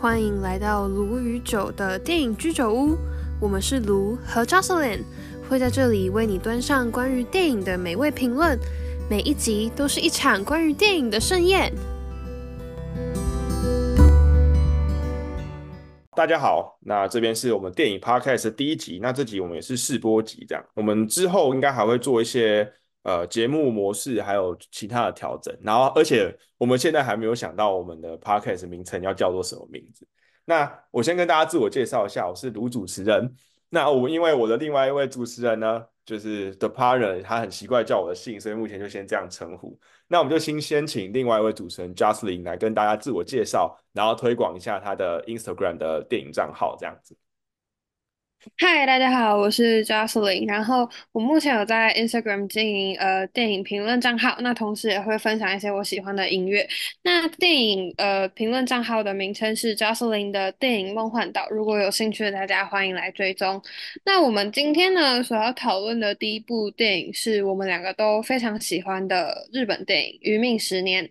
[0.00, 2.96] 欢迎来到卢与酒的电影居酒屋。
[3.38, 5.02] 我们是卢和 Jocelyn，
[5.46, 8.58] 会在这里为你端上关于电影的美味评论。
[9.10, 11.70] 每一集都是一场关于电影的盛宴。
[16.16, 22.66] 大家好，那这边是我们电影 podcast 的第一集，那这集我们也是试播集，这样我们之后应该还会做一些
[23.02, 25.56] 呃节目模式，还有其他的调整。
[25.62, 30.06] 然后，而且我们现在还没有想到我们的 podcast 名称要叫做什么名字。
[30.44, 33.32] 那我先跟大家自我介绍一下，我是卢主持人。
[33.68, 39.78] 那我因为我的另外一位主持人呢，就是 The Partner，他很习惯叫我的姓，所以目前就先这样称呼。
[40.08, 47.16] 那我们就先先请另外一位主持人 j u s t i n 来跟大家自我介绍，然后推广一下他的 Instagram 的电影账号，这样子。
[48.56, 50.48] 嗨，大家好，我是 Jocelyn。
[50.48, 56.66] 然后我目前有在 Instagram 经营呃电影评论账号，那同时也会分享一些我喜欢的音乐。
[57.02, 61.46] 那电影呃评论账号的名称是 Jocelyn 的电影梦幻岛。
[61.50, 63.62] 如果有兴趣的大家，欢迎来追踪。
[64.06, 71.04] 那我们今天呢所要讨论的第一部电影是我们两个都非常喜欢的日本电影《余命十年》。《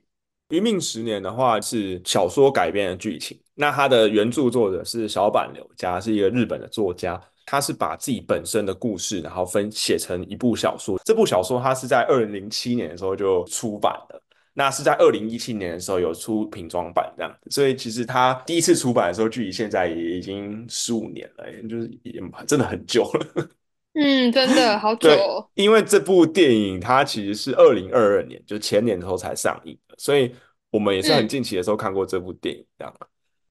[0.50, 3.40] 余命十年》的话是小说改编的剧情。
[3.56, 7.20] 那它的原著作者是小坂柳家，是一个日本的作家。
[7.52, 11.02] 他是把自己本身的故事，然后分写成一部小说。
[11.04, 14.22] 这部小说他是在二零零七年的时候就出版了，
[14.54, 17.36] 那是在二零一七年的时候有出瓶装版这样。
[17.50, 23.50] 所以其实他第一次出版的时候，距离现在也已经十五年了，就是也真的很久了。
[24.00, 25.10] 嗯，真的好久。
[25.56, 30.34] 因为这部电影它其实是二零二二年，就前年的时候才上映的，所以
[30.72, 32.94] 我们也是很近期的时候看过这部电影这样。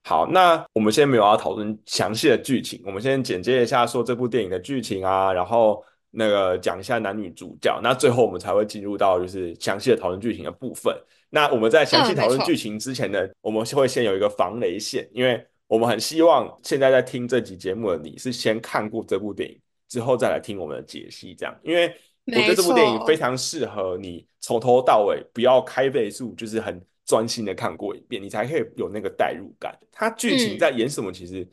[0.05, 10.97] 好，那我们先没有要讨论详细的剧情，我们先简介一下说这部电影的剧情啊，然后那个讲一下男女主角，那最后我们才会进入到就是详细的讨论剧情的部分。
[11.29, 21.95] 那我们在详细讨论剧情之前呢，我们会先有一个防雷线，因为我们很希望现在在听这集节目的你是先看过这部电影之后再来听我们的解析，这样，因为
[22.37, 26.81] 我觉得这部电影非常适合你从头到尾不要开倍速，就是很。
[27.09, 29.75] 专心的看过一遍，你才可以有那个代入感。
[29.91, 31.11] 它剧情在演什么？
[31.11, 31.49] 其实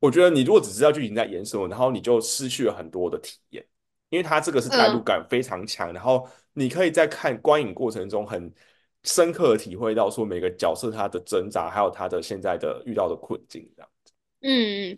[0.00, 3.66] 我觉得，你如果只知道剧情在演什么，然后你就失去了很多的体验。
[4.10, 8.52] 因为它这个是代入感非常强，然后你可以在看观影过程中很
[9.04, 14.12] 深刻的体会到说每个角色他的挣扎，还有他的现在的遇到的困境这样子。
[14.42, 14.94] 嗯。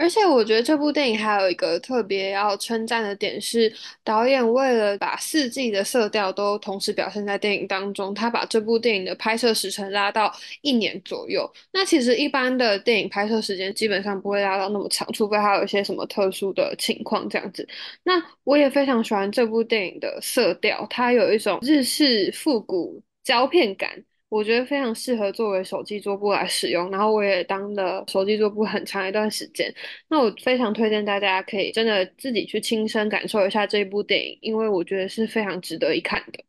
[0.00, 3.70] 而且我觉得这部电影还有一个特别要称赞的点是，
[4.02, 11.46] 导演为了把四季的色调都同时表现在电影当中，他把这部电影的拍摄时程拉到一年左右。
[11.70, 17.68] 那其实一般的电影拍摄时间基本上不会拉到那么长，除非还有一些什么特殊的情况这样子。
[18.02, 24.02] 那我也非常喜欢这部电影的色调，它有一种日式复古胶片感。
[24.30, 29.74] 我觉得非常适合作为手机桌布来使用，然后我也当了手机桌布很长一段时间。
[30.08, 36.44] 那我非常推荐大家可以真的自己去亲身感受一下这一部电影，因为我觉得是非常值得一看的。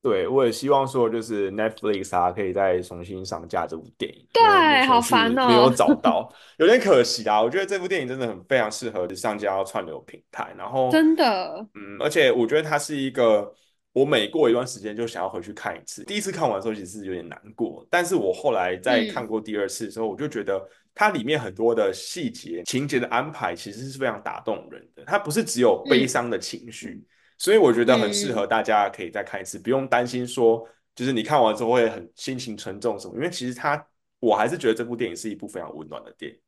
[0.00, 4.24] 对，我也希望说就是 Netflix 啊，可以再重新上架这部电影。
[4.32, 7.42] 对，好烦哦，没有找 到，有点可惜啊。
[7.42, 13.52] 我觉得这部电影真的很非常适合上架到串流平台，然后真的，嗯，而且我觉得它是一个。
[13.92, 16.04] 我每过一段时间就想要回去看一次。
[16.04, 20.62] 第一次看完的时候其实有点难过，但是我后来在看过第二次的时候，我就觉得
[20.94, 25.02] 它里面很多的细节、情节的安排其实是非常打动人的。
[25.04, 27.02] 它不是只有悲伤的情绪，
[27.38, 33.14] 所以我觉得很适合大家可以再看一次，不用担心说就是你看完之后会很心情沉重什么。
[33.16, 33.84] 因为其实它，
[34.20, 36.38] 我还是觉得这部电影是一部非常温暖的电影。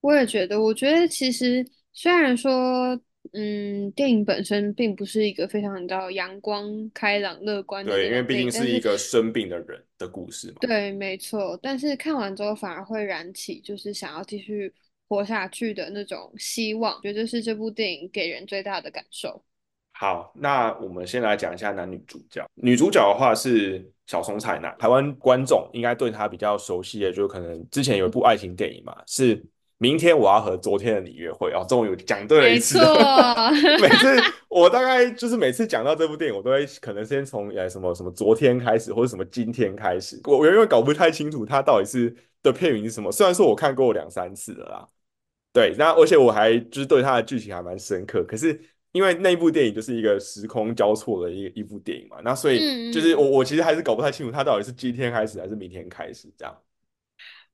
[0.00, 3.00] 我也觉得，我觉得其实虽然说。
[3.32, 7.92] 嗯，电影本身并不是一个非常你知道阳光、开朗、乐观的。
[7.92, 10.56] 对，因为毕竟是一个生病的人的故事嘛。
[10.60, 11.58] 对，没错。
[11.62, 14.70] 但是看完之后反而会燃起就是想要继续
[15.08, 19.42] 活下去的那种希望，觉得是这部电影给人最大的感受。
[19.92, 22.44] 好，那我们先来讲一下男女主角。
[22.56, 29.42] 女主角的话是小松菜奈，台湾观众应该对她比较熟悉的，就可能之前有一部爱情电影嘛，是。
[29.82, 32.78] 明天我要和昨天的你约会哦，终于讲对了一次。
[33.82, 40.20] 每次我大概就是每次讲到这部电影，我都会可能先从呃什么什么昨天开始，或者什么今天开始。
[40.22, 42.14] 我我因为搞不太清楚它到底是
[42.44, 43.10] 的片名是什么。
[43.10, 44.88] 虽然说我看过两三次了啦，
[45.52, 48.22] 对，那而且我还就是对它的剧情还蛮深刻。
[48.22, 48.60] 可是
[48.92, 56.56] 因为那部电影就是一个时空交错的一一部电影嘛，那所以就是我我其实还是搞不太清楚它到底是今天开始还是明天开始这样。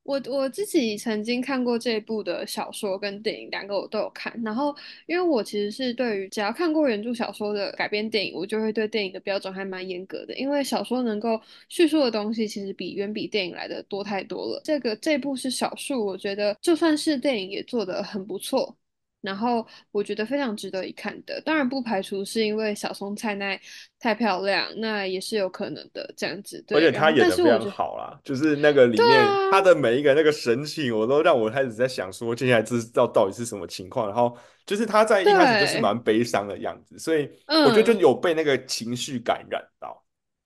[0.09, 4.33] 我我自己曾经看过这部的小说跟电影，两个我都有看。
[4.43, 4.75] 然后，
[5.05, 10.35] 因为我其实是对于只要看过原著小说的改编电影，我就会对电影的标准还蛮严格的。
[10.35, 14.59] 因为小说能够叙述的东西，其实比远比电影来的多太多了。
[14.63, 18.75] 这个这部是少数，我觉得就算是电影也做得很不错。
[19.21, 23.59] 然后我觉得非常值得一看的，当然不排除是因为小松菜奈
[23.99, 26.63] 太漂亮，那也是有可能的这样子。
[26.67, 34.07] 对而且对，然后他演的非常好啦，就是那个里对面他啊，的每一个那个神情，我都让我开始在想说，接下来这知道到底是什么情况。
[34.07, 37.99] 然后就是他在一开始就是，蛮悲伤的样子，所以我觉得就嗯。
[37.99, 40.01] 有被那个情绪感染到。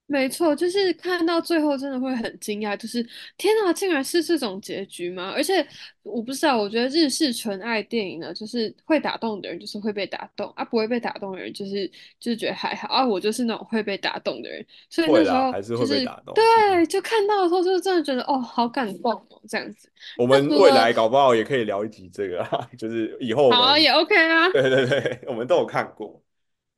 [0.06, 3.02] 没错，就是看到最后真的会很惊讶，就是
[3.38, 5.32] 天哪，竟然是这种结局吗？
[5.34, 5.66] 而且
[6.04, 11.88] 我不知道，我觉得日式纯爱电影呢，就是会打动的人就是会被打动啊，不会被打动的人就是
[12.20, 13.04] 就是觉得还好啊。
[13.04, 16.34] 我就是那种会被打动的人，所以会，那时候还是会就是被打动。
[16.34, 19.90] 嗯，对，就看到的时候就真的觉得哦，好感动哦，这样子。
[20.18, 26.23] 我们未来搞不好也可以聊一集这个啊， 就是以后好也 OK 啊，对对对， 我们都有看过。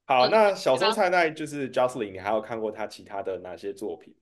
[0.05, 0.93] 好，嗯，那小松好。
[0.93, 4.13] 菜奈就是 Jocelyn，你还有看过他其他的哪些作品？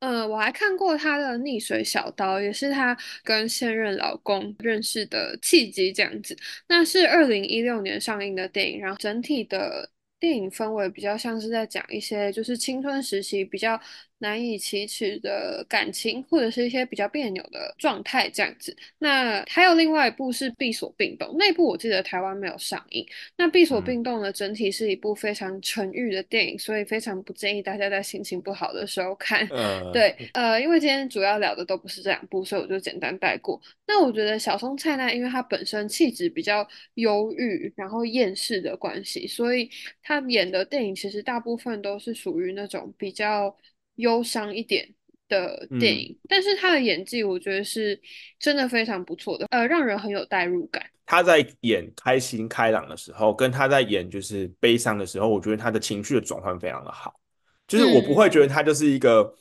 [0.00, 6.36] 嗯，我还看过她的《溺水小刀》，也是她跟现任老公认识的契机，这样子。
[6.66, 13.80] 那是二零一六年上映的电影，然后整体的电影氛围比较像是在讲一些就是青春时期比较
[14.22, 18.74] 难以启齿的感情，或者是一些比较别扭的状态这样子。
[18.98, 23.04] 那还有另外一部是《闭锁病动》，那部我记得台湾没有上映。
[23.36, 29.44] 那《闭锁嗯病动》呢，整体是一部非常沉郁的电影，所以非常不建议大家在心情不好的时候看。
[29.48, 33.60] 呃，对，呃，因为今天主要聊的都不是这两部，所以我就简单带过。
[33.86, 39.68] 那我觉得小松菜奈，因为她本身气质比较忧郁，然后厌世的关系，所以
[40.00, 43.54] 她演的电影其实大部分都是属于那种比较
[44.02, 44.86] 忧伤一点
[45.28, 46.18] 的电嗯，影。
[46.28, 47.98] 但是他的演技，我觉得是
[48.38, 50.84] 真的非常不错的，呃，让人很有代入感。
[51.06, 57.18] 他在演开心开朗的时候，跟他在演就是悲伤的时候，我觉得他的情绪的转换非常的好。
[57.66, 59.34] 就是我不会觉得嗯他就是一个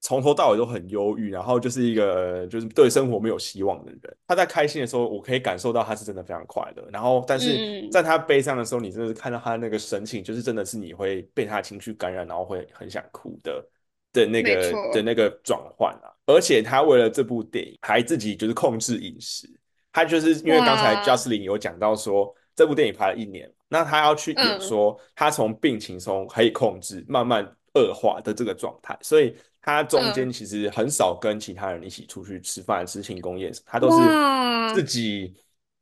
[0.00, 4.16] 从头到尾都很忧郁，然后就是一个就是对生活没有希望的人。
[4.26, 6.88] 他在开心的时候，我可以感受到他是真的非常快乐。
[6.92, 13.64] 然后，但是在他悲伤的时候，你真的是看到他那个神情，就是真的是你会被他的情绪感染，然后会很想哭的
[14.12, 16.12] 的那没个的，那个转换啊。
[16.26, 19.48] 而且他为了这部电影，还自己就是控制饮食。
[19.92, 24.60] 他就是因为刚才哇，Justin 有讲到说，这部电影拍了一年，那他要去演嗯。
[24.60, 27.44] 说他从病情中可以控制，慢慢
[27.74, 35.34] 恶化的这个状态，所以他中间嗯，其实很少跟其他人一起出去吃饭、吃庆功宴什么，他都是自，己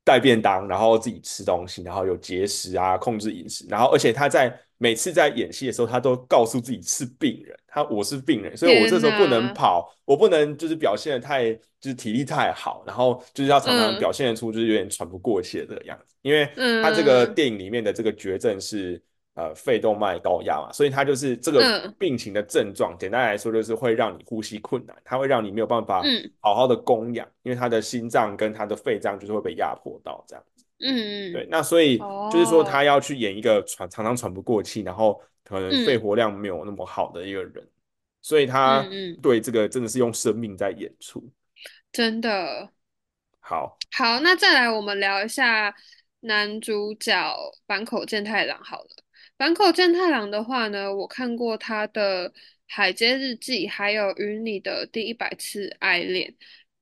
[0.02, 13.98] 带便当，然后自己吃东西，然后有节食啊，控制饮食，然后而且他在每次在演戏的时候，他都告诉自己是病人，他我是病人，所以我这时候不能，跑，我不能就是表现的太就是体力太好，然后就是要常常嗯。
[13.98, 16.48] 表现出就是有点喘不过气的这个样子，因为
[16.82, 17.34] 他这个嗯。
[17.34, 18.98] 电影里面的这个绝症是
[19.34, 21.94] 呃肺动脉高压嘛，所以他就是这个嗯。
[21.98, 26.32] 病情的症状，简单来说就是会让你呼吸困难，它会让你没有办法嗯。
[26.40, 30.42] 好好的供氧，因为他的心脏跟他的肺脏就是会被压迫到这样。
[30.56, 31.98] 对，嗯嗯，那所以
[32.32, 37.68] 就是说他哦，要去演一个喘常常喘不过气，然后可能肺嗯活量没有那么好的一个人，
[38.22, 41.22] 所以他嗯嗯，对这个真的是用生命在演出。
[41.92, 42.70] 真的。
[43.40, 45.74] 好，好，那再来我们聊一下
[46.20, 47.36] 男主角
[47.66, 48.88] 坂口健太郎好了。
[49.36, 52.30] 坂口健太郎的话呢，我看过他的
[52.68, 56.30] 《海街日记》，还有《与你的第一百次爱恋》。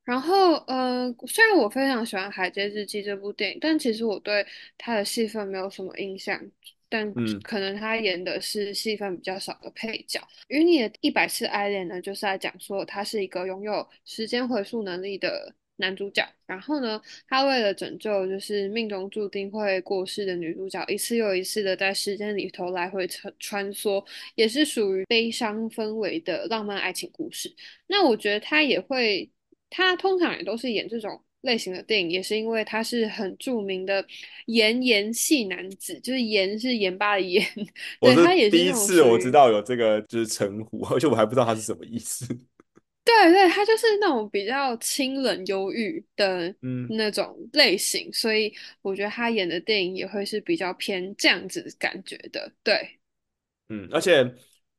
[0.08, 4.44] 然后，呃，虽然我非常喜欢《海街日记》这部电影，但其实我对
[4.78, 6.40] 他的戏份没有什么印象。
[6.88, 10.18] 但嗯，可能他演的是戏份比较少的配角。
[10.48, 16.26] 与你的一百次爱恋呢，就是在讲说他是一个拥有时间回溯能力的男主角。
[16.46, 16.98] 然后呢，
[17.28, 24.02] 他为了拯救就是命中注定会过世的女主角，一次又一次的在时间里头来回穿穿梭，
[24.36, 27.54] 也是属于悲伤氛围的浪漫爱情故事。
[27.86, 29.28] 那我觉得他也会，
[29.70, 31.22] 他通常也都是演这种。
[31.42, 34.04] 类型的电影也是因为他是很著名的
[34.46, 37.40] 炎炎系男子，就是盐是盐巴的盐，
[38.02, 42.26] 对，他也是第一次我知道有这个就是称呼，而且我还不知道他是什么意思。
[43.04, 52.52] 对 对，他就是那种比较清冷忧郁的嗯那种类型，所以我觉得他演的电影也会是比较偏这样子感觉的。
[52.64, 52.74] 对，
[53.68, 54.28] 嗯，而且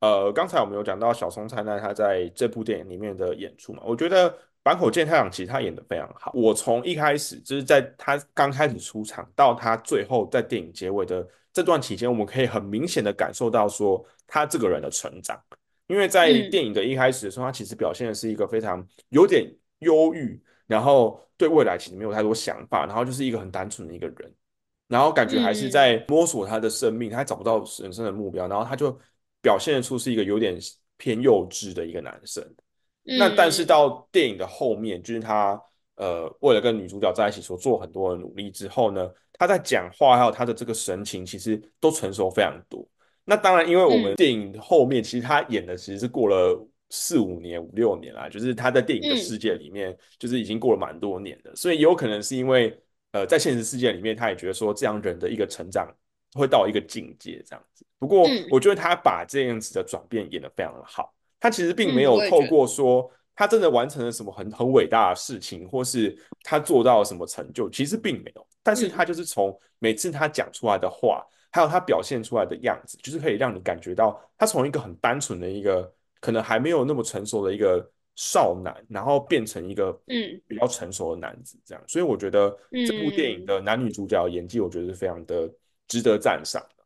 [0.01, 6.32] 呃，刚才我们有讲到小松菜奈他在这部电影里面的演出嘛，我觉得坂口健太郎其实他演的非常好。
[6.36, 15.42] 我从一开始就是在他刚开始出场到他最后在电影结尾的这段期间，我们可以很明显的感受到说他这个人的成长。
[15.88, 24.32] 因为在嗯电影的一开始的时候，他其实表现的是一个非常有点忧郁，然后对未来其实没有太多想法，然后就是一个很单纯的一个人，
[24.88, 28.96] 然后感觉还是嗯在摸索他的生命，他找不到人生的目标，然后他就
[29.42, 30.60] 表现出是一个有点
[30.98, 32.44] 偏幼稚的一个男生。
[33.18, 35.60] 那但是嗯到电影的后面，就是他
[35.96, 42.88] 呃为了跟女主角在一起所做很多的努力之后呢，他在讲话还有他的这个神情，其实都成熟非常多。
[43.25, 52.75] 那当然，因为我们嗯电影后面其实他演的其实是过了四五年、五六年啦，就是他在电影的世嗯界里面，就是已经过了蛮多年的，所以有可能是因为
[53.12, 55.88] 呃在现实世界里面，他也觉得说这样人的一个成长
[56.34, 57.86] 会到一个境界这样子。
[58.00, 61.13] 不过嗯我觉得他把这样子的转变演得非常的好。
[61.39, 68.46] 他其实并没嗯，有透过说他真的完成了什么很很伟大的事情，或是他做到了什么成就，其实并没有。
[68.62, 81.81] 但是嗯他就是从每次他讲出来的话，还有他表现出来的样子，就是可以让你感觉到他从一个很单纯的一个可能还没有那么成熟的一个少男，然后变成一个嗯比较成熟的男子，这样。
[81.88, 82.50] 所以我觉得
[82.86, 83.46] 这部电影嗯。
[83.46, 85.50] 的男女主角演技，我觉得是非常的
[85.88, 86.79] 值得赞赏的。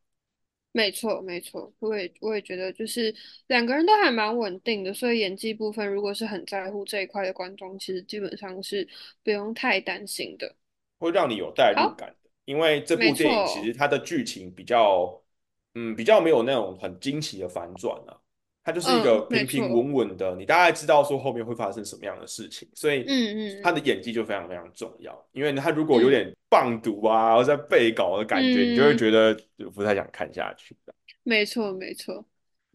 [0.74, 3.14] 没错，没错，我也我也觉得，就是
[3.48, 8.86] 两个人都还蛮稳定的，所以演技部分，如果是很在乎这一块的观众，其实基本上是
[9.24, 10.56] 不用太担心的。
[10.98, 12.30] 会让你有代入，感的。
[12.46, 15.22] 因为这部电影其实，它的剧情比较，
[15.76, 18.18] 嗯，比较没有那种很惊奇的反转啊，
[18.64, 23.04] 它就是一个平平，稳稳的，你大概知道说后面会发生什么样的事情，所以
[23.62, 25.28] 他的嗯嗯演技就非常非常重要。
[25.34, 29.38] 因为他如果有嗯点棒读啊，或者在背稿的感觉，你就会嗯，觉得
[29.74, 30.74] 不太想看下去。
[31.24, 32.26] 没错没错。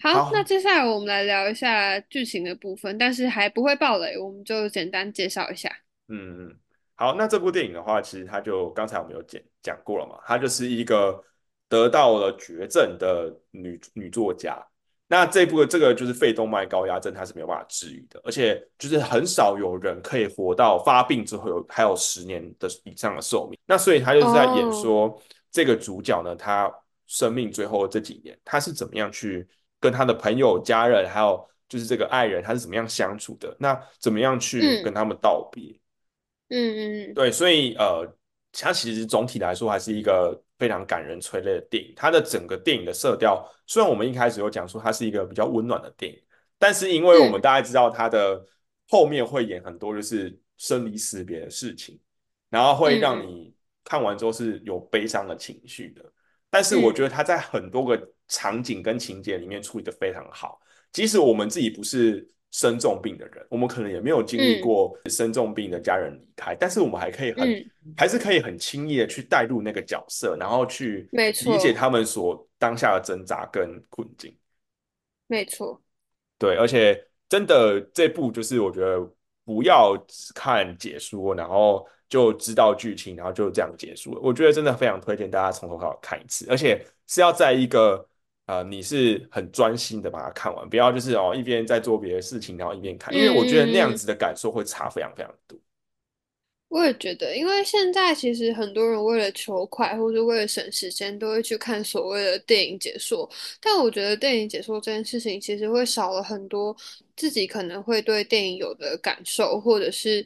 [0.02, 5.68] 好，那，接下来我们来聊一下剧情的部分，但是还不会爆雷，我们就简单介绍一下。
[6.08, 6.56] 嗯嗯，
[6.96, 11.20] 好，那这部电影的话，其实它就刚才我们有讲讲过了嘛，它就是一个
[11.68, 14.64] 得到了绝症的女女作家。
[15.10, 23.58] 那这部的这个就是肺动脉高压症，它是没有办法治愈的，而且就是很少有人可以活到发病之后有还有十年的以上的寿命。
[23.64, 26.70] 那所以他就是在演哦，说这个主角呢，他
[27.06, 29.48] 生命最后这几年，他是怎么样去
[29.80, 33.56] 跟他的朋友、家人，还有就是这个爱人，他是怎么样相处的？
[33.58, 35.74] 那怎么样去跟嗯他们道别？
[36.50, 38.06] 嗯嗯对，所以呃，
[38.52, 41.92] 他其实总体来说还是一个非常感人催泪的电影。
[41.96, 46.20] 它的整个电影的色调，虽然我们一开始有讲说它是一个比较温暖的电影，
[46.58, 48.44] 但是因为我们嗯大家知道它的
[48.88, 51.98] 后面会演很多就是生离死别的事情，
[52.50, 56.04] 然后会让嗯你看完之后是有悲伤的情绪的。
[56.50, 60.60] 但是我觉嗯得它在很多个场景跟情节里面处理的非常好。
[60.90, 74.34] 即使我们自己不是生重病的人，我们可能也没有经历嗯过生重病的家人离开，但是我们还可以很，嗯，还是可以很轻易的去带入那个角色，然后去理解他们所当下的挣扎跟困境。
[75.26, 75.80] 没错。
[76.38, 78.98] 对，而且真的这部就是我觉得
[79.44, 84.20] 不要只看解说，然后就知道剧情，然后就这样结束了。
[84.22, 88.07] 我觉得真的非常推荐大家从头到尾看一次，而且是要在一个
[88.48, 93.94] 呃你是很专心的把它看完，不要就是哦一边在做别的事情，然后一边看，嗯因为我觉得那样。
[93.94, 95.58] 子的感受会差非常非常多。
[96.68, 103.28] 我也觉得，因为现在其实很多人为了求快或者为了省时间，都会去看所谓的电影解说。
[103.60, 106.76] 但我觉得电影解说这件事情，其实会少了很多
[107.16, 110.24] 自己可能会对电影有的感受，或者是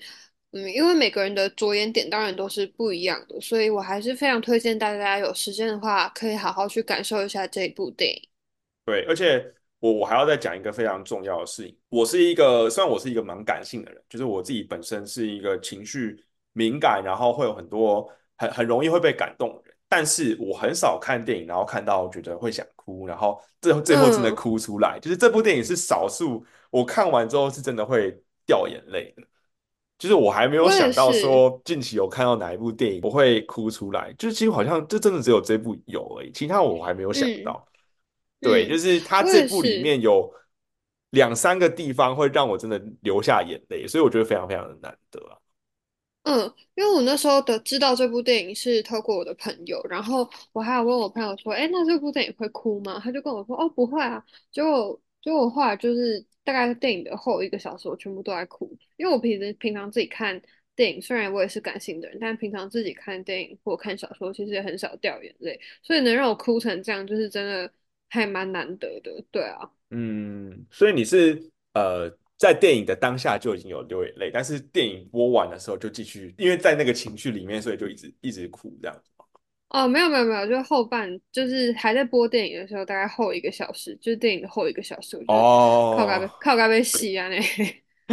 [0.52, 8.28] 嗯，因为每个人的着眼点当然都是不一样的，所以我还是非常推荐大家有时间的话，可以好好去感受一下这一部电影。
[8.84, 9.42] 对，而且
[9.80, 11.74] 我我还要再讲一个非常重要的事情。
[11.88, 18.06] 我是一个，虽然我是一个蛮感性的人，就是我自己本身是一个情绪敏感，然后会有很多
[18.36, 24.98] 很很容易会被感动的人，但是我很少看电影，然后看到觉得会想哭，然后最后最后真的嗯，哭出来。
[25.00, 29.22] 就是这部电影是少数我看完之后是真的会掉眼泪的。
[30.02, 37.64] 就是我还没有想到，说近期有看到哪一部电影我会哭出来，就是其实好像就真的只有这部有而已，其他我还没有想嗯到。
[38.40, 39.80] 对，就嗯，是他这部里。
[39.80, 40.28] 面有
[41.10, 45.38] 两三个地方会让我真的流下眼泪，所以我觉得非常非常的难得啊。
[46.24, 53.00] 嗯，因为我那时候的知道这部电影是透过我的朋友，然后我还有问我朋友说，哎，那这部电影会哭吗？
[53.00, 54.24] 他就跟我说，哦，不会啊。
[54.50, 58.71] 结果结果后来就是大概电影的后一个小时，我全部都在哭，
[59.02, 60.40] 因为我平时平常自己看
[60.76, 67.68] 电影，虽然我也是感性的人，但平常自己看电影或看小说，其实也很少掉眼泪，所以能让我哭成这样，就是真的
[68.08, 69.10] 还蛮难得的。
[69.32, 69.68] 对啊。
[69.90, 79.10] 嗯，所以你是呃在电影的当下就已经有流眼泪，但是电影播完的时候就继续，因为在那个情绪里面，所以就一直一直哭这样子。
[79.70, 87.40] 哦，没有没有没有，就是后半，就是还在播电影的时候，大概后一个小时，就是电影的后一个小时，我就是靠咖啡，靠咖啡洗啊那。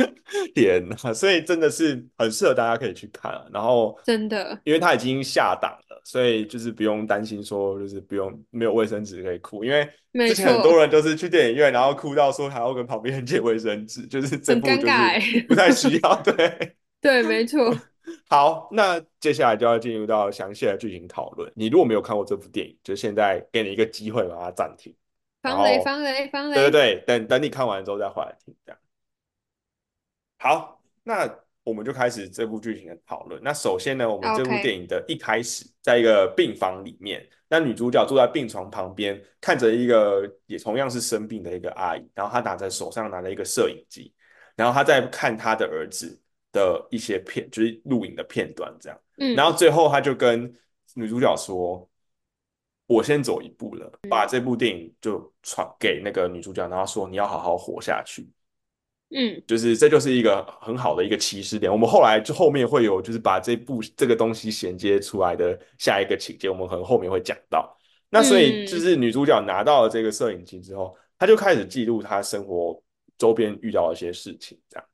[0.56, 3.46] 天呐，所以真的是很适合大家可以去看啊。
[3.52, 9.64] 然后，真的，因为它已经下档了，所以就是不用担心说就是不用没有卫生纸可以哭。
[9.64, 15.42] 因为没之前很多，人都是去电影院，然后哭到说还要跟旁边人借卫生纸，就是这很尴部就是尬欸。
[15.48, 16.22] 不太需要。
[16.24, 17.76] 对， 对，没错。
[18.28, 21.52] 好，那接下来就要进入到详细的剧情讨论。
[21.56, 24.92] 你如果没有看过这部电影，就现在给你一个机会把它暂停，
[25.44, 26.56] 然防雷，后防雷，防雷。
[26.56, 28.80] 对对对，等等你看完之后再回来听，这样。
[30.42, 31.30] 好，那
[31.66, 33.42] 我们就开始这部剧情的讨论。
[33.44, 44.14] 那首先呢，我们这部电影的一开始，在一个病房里面，那女主角坐在病床旁边，看着一个也同样是生病的一个阿姨，然后她拿着手上拿了一个摄影机，
[44.56, 46.18] 然后她在看她的儿子
[46.54, 48.98] 的一些片，就是录影的片段这样。
[49.18, 50.50] 嗯然后嗯最后她就跟
[50.96, 51.86] 女主角说
[52.88, 58.26] ：“我先走一步了。”把这部电影就传给那个女主角，然后说：“你要好好活下去。”
[59.12, 61.72] 嗯就是这就是一个很好的一个起始点。
[61.72, 67.76] 我们后来就后面会有就是把这部这个东西衔接出来的下一个情节，我们可能后面会讲到。
[68.12, 72.82] 那所以就嗯是女主角拿到了这个摄影机之后，她就开始记录她生活
[73.18, 74.86] 周边遇到的一些事情，这样。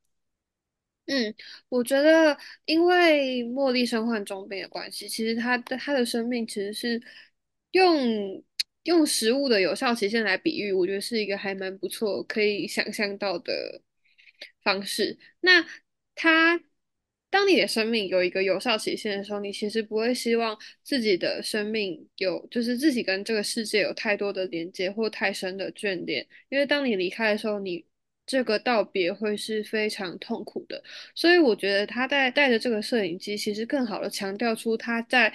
[1.08, 1.36] 嗯，
[1.70, 7.02] 我觉得因为茉莉身患重病的关系，其实她的她的生命其实是
[7.72, 8.44] 用
[8.84, 13.82] 用食物的有效期限来比喻，我觉得是一个还蛮不错，可以想象到的
[14.66, 15.18] 方式。
[15.40, 15.66] 那
[16.16, 16.60] 它，
[17.30, 27.86] 当你的生命有一个有效期限的时候，你其实不会希望自己的生命有，就是自己跟这个世界有太多的连接或太深的眷恋，因为当你离开的时候，你
[28.26, 30.82] 这个道别会是非常痛苦的。
[31.14, 35.34] 所以我觉得他在带着这个摄影机，其实更好的强调出他在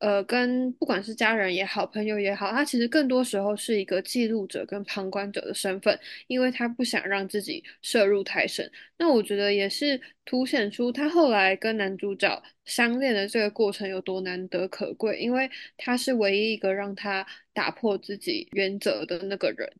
[0.00, 8.70] 呃跟不管是家人也好，朋友也好，他其实更多时候是一个记录者跟旁观者的身份，因为他不想让自己摄入太深。
[8.98, 19.70] 那我觉得也是凸显出他后来跟男主角相恋的这个过程有多难得可贵，因为他是唯一一个让他打破自己原则的那个人。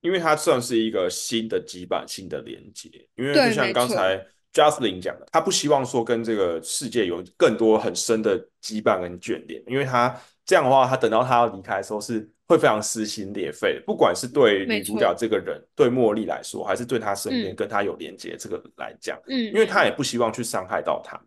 [0.00, 2.88] 因为他算是一个新的羁绊、新的连接。
[3.16, 4.24] 因为就，像，刚才
[4.58, 10.12] Jocelyn 讲的，他不希望说跟这个世界有更多很深的羁绊跟眷恋，因为他
[10.44, 21.26] 这样的话，他等到他要离开的时候是会非常撕心裂肺，不管是对女主角，这个人、对茉莉来说，还是对他身边嗯跟他有连接这个来讲，嗯因为他也嗯，不希望去伤害到他们。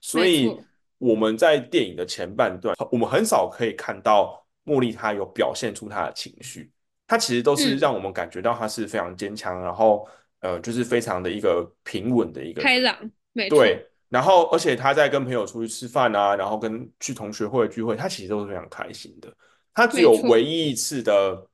[0.00, 0.54] 所以，
[0.98, 6.70] 我们在电影的前半段，我们很少可以看到茉莉她有表现出她的情绪，
[7.06, 7.78] 她其实都是嗯。
[7.78, 10.06] 让我们感觉到她是非常坚强，然后
[10.40, 12.62] 呃，就是非常的一个平稳的一个。
[12.62, 12.96] 开朗，
[13.32, 19.32] 没对，然后而且他在跟朋友出去吃饭啊，然后跟去同学会聚会，他其实都是非常开心的。
[19.74, 21.46] 他只有唯，一一次的，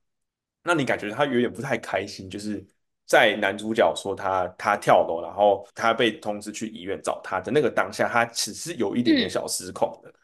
[0.63, 2.65] 让你感觉他有点不太开心，就是
[3.07, 10.11] 在男主角说他他跳楼，然后他被通知去医院找他的那个当下，他只是有一点点嗯小失控的。
[10.11, 10.15] 嗯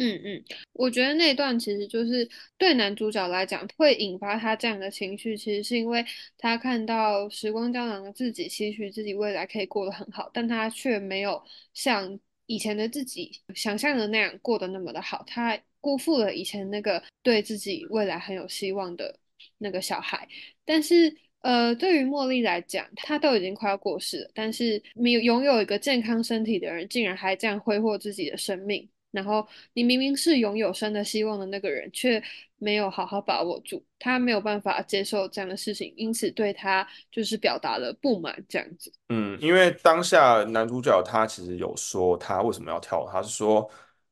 [0.00, 6.04] 嗯嗯，我觉得那段其实就是对男主角来讲会引发他这样的情绪，其实是因为
[6.38, 11.42] 他看到时光胶囊的自己，期许自己未来可以过得很好，但他却没有
[11.74, 19.18] 像以前的自己想象的那样过得那么的好，他辜负了以前那个对自己未来很有希望的
[19.58, 20.28] 那个小孩。
[20.64, 28.88] 但是，呃，对于茉莉来讲，她都已经快要过世了，但是没有拥有一个健康身体的人，竟然还这样挥霍自己的生命。
[29.10, 32.22] 然后你明明是拥有生的希望的那个人，却
[32.58, 38.92] 没有好好把握住，他没有办法接受这样的事情，因此对他就是表达了不满，这样子。
[39.08, 43.70] 嗯，因为当下男主角他其实有说他为什么要跳，他是说，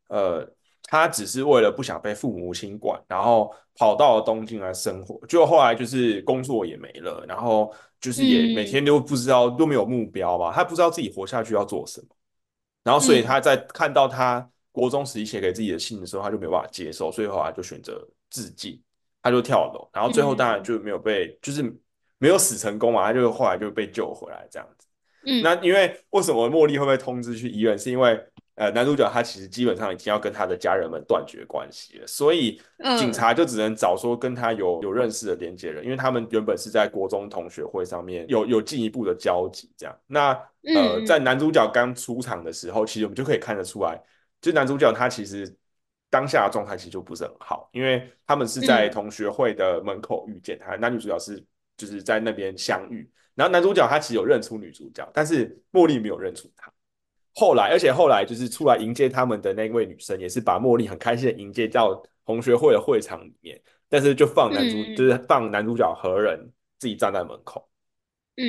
[0.08, 0.48] 呃，
[0.84, 12.06] 他只是为了不想被父母亲管，然后跑到了东京来生活，结果后来就是工作也没了，然后就是也每嗯天都不知道都没有目标吧，他不知道自己活下去要做什么。
[12.82, 18.78] 然后所以嗯他在看到他国中时期写给自己的信的时候，他就没有办法接受，所以后来就选择自尽，
[19.22, 21.62] 他就跳楼，然后最后当然嗯就没有被，就是
[22.18, 24.86] 没有死成功嘛，他就后来就被救回来这样子。
[25.42, 28.22] 那嗯因为为什么茉莉会被通知去医院，是因为
[28.56, 32.60] 呃男主角他其实基本上已经要跟他的家人们断绝关系了，所以
[32.98, 39.98] 警嗯察就只能找说跟他有有认识的连接人，因为他们原本是在国中同学会上面有有进一步的交集，这样。
[40.06, 40.30] 那
[40.74, 44.00] 呃在嗯男主角刚出场的时候，其实我们就可以看得出来，
[44.40, 45.52] 就男主角他其实
[46.10, 51.44] 当下的状态其实就不是很好，因为他们是在嗯同学会的门口遇见他，男女主角是
[51.76, 53.10] 就是在那边相遇。
[53.34, 56.72] 然后男主角他其实有认出女主角，但是茉莉没有认出他。
[57.34, 67.68] 后来，而且后来就是出来迎接他们的那位女生，也是把茉莉很开心的迎接到同学会的会场里面，但是就放男主，就是放男主角和人自己站在门口。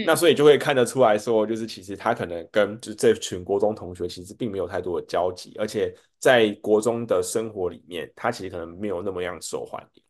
[0.06, 10.04] 那嗯所以就会看得出来说，就是其实他可能跟就这群国中同学其实并没有太多的交集，而且在国中的生活里面，他其实可能没有那么样受欢迎。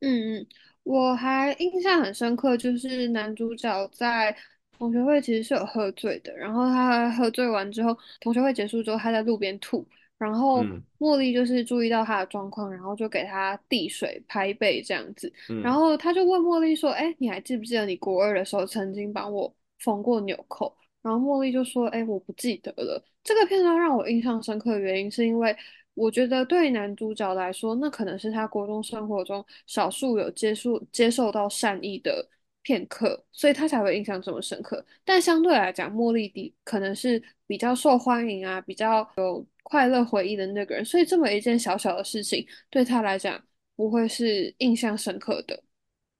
[0.00, 0.46] 嗯嗯，
[0.82, 4.36] 我还印象很深刻，就是男主角在
[4.76, 9.86] 同学会其实是有喝醉的，然后他喝醉完之后，同学会结束之后，他在路边吐，
[10.18, 25.56] 然后嗯茉莉就是注意到他的状况，然后就给他递水、拍背这样子，然嗯，后他就问茉莉说：“哎，你还记不记得你国二的时候曾经帮我缝过纽扣？”然后茉莉就说：“哎，我不记得了。”这个片段让我印象深刻的原因是因为。
[25.94, 32.26] 我觉得对男主角来说，那可能是他国中生活中少数有接触接受到善意的
[32.62, 34.82] 片刻，所以他才会印象这么深刻。
[35.04, 43.40] 但相对来讲，茉莉迪可能是比较受欢迎啊，比较有快乐回忆的那个人，所以这么一件小小的事情对他来讲
[43.76, 45.62] 不会是印象深刻的。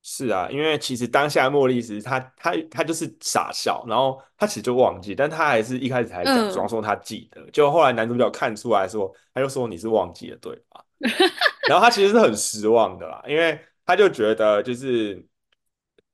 [0.05, 10.85] 是啊，因为其实当下茉莉其实她她她就是傻笑，然后她其实就忘记，但她还是一开始还假装嗯说她记得，就后来男主角看出来说，他就说你是忘记了对吧？
[11.69, 15.25] 然后他其实是很失望的啦，因为他就觉得就是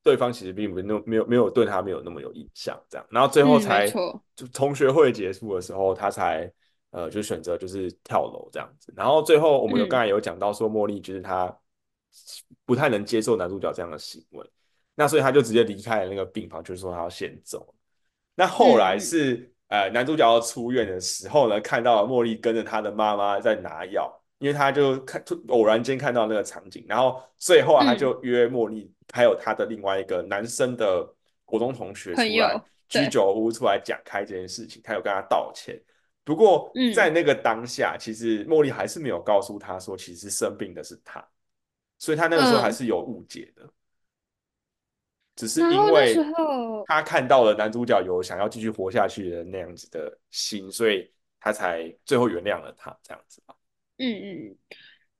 [0.02, 6.50] 对方其实并没有没有没有对他没有那么有印象，这样，然后最后才错，就同学会结束的时候，他才
[6.90, 11.54] 呃就选择就是跳楼这样子，然后最后我们有刚嗯才有讲到说茉莉就是她
[12.64, 14.44] 不太能接受男主角这样的行为，
[14.94, 17.74] 那所以他就直接离开了那个病房，就是说他要先走。
[18.34, 19.00] 那后来嗯。
[19.00, 31.06] 是呃男主角要出院的时候呢，看到茉莉跟着他的妈妈在拿药，因为他就看突偶然间看到那个场景，然后最后啊他嗯，就约茉莉还有他的另外一个男生的
[31.44, 35.78] 国中同学出来居酒屋出来讲开这件事情，他有跟他道歉。
[36.28, 41.26] 不过在嗯那个当下，其实茉莉还是没有告诉他说，其实生病的是他，
[41.96, 43.66] 所以他那个时候还嗯，是有误解的。
[45.34, 46.14] 只是因为。
[46.86, 51.10] 他看到了男主角有想要继续活下去的那样子的心，所以
[51.40, 53.54] 他才最后原谅了他这样子吧。
[53.98, 54.56] 嗯嗯，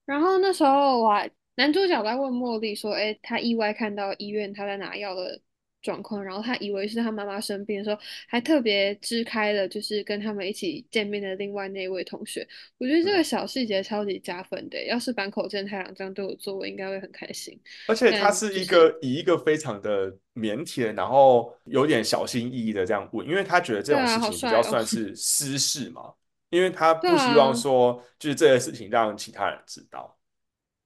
[0.05, 5.41] 然后那时候我还男主角在问茉莉说：“哎，他意外看到医院他在拿药的
[5.83, 12.47] 状况，然后他以为是他妈妈生病的时候，还特别支开了就是跟他们一起见面的另外那一位同学。
[12.79, 14.85] 我觉得这个嗯，小细节超级加分的。
[14.87, 17.59] 要是坂口健太郎这样对我做，我应该会很开心。
[17.89, 24.63] 而且他是一就是个以一个非常的腼腆，然后有点小心翼翼的这样问，因为他觉得这种事情比较。
[24.63, 26.13] 算是私事嘛，
[26.51, 30.19] 因为他不希望啊，说就是这些事情让其他人知道。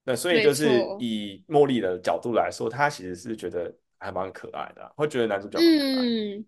[0.05, 0.69] 那所以就是。
[0.99, 6.37] 以茉莉的角度来说，他其实是觉得还蛮可爱的啊会觉得男主角蛮可爱的。
[6.37, 6.45] 嗯，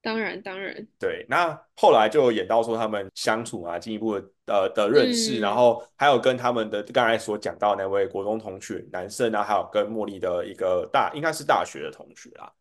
[0.00, 0.86] 当然当然。
[0.98, 12.52] 对，那后来就演到说他们相处啊，进一步的呃的认识，然嗯后还有跟他们的刚才所讲到那位国中同学男生啊，还有跟茉莉的一个大应该是大学的同学啦，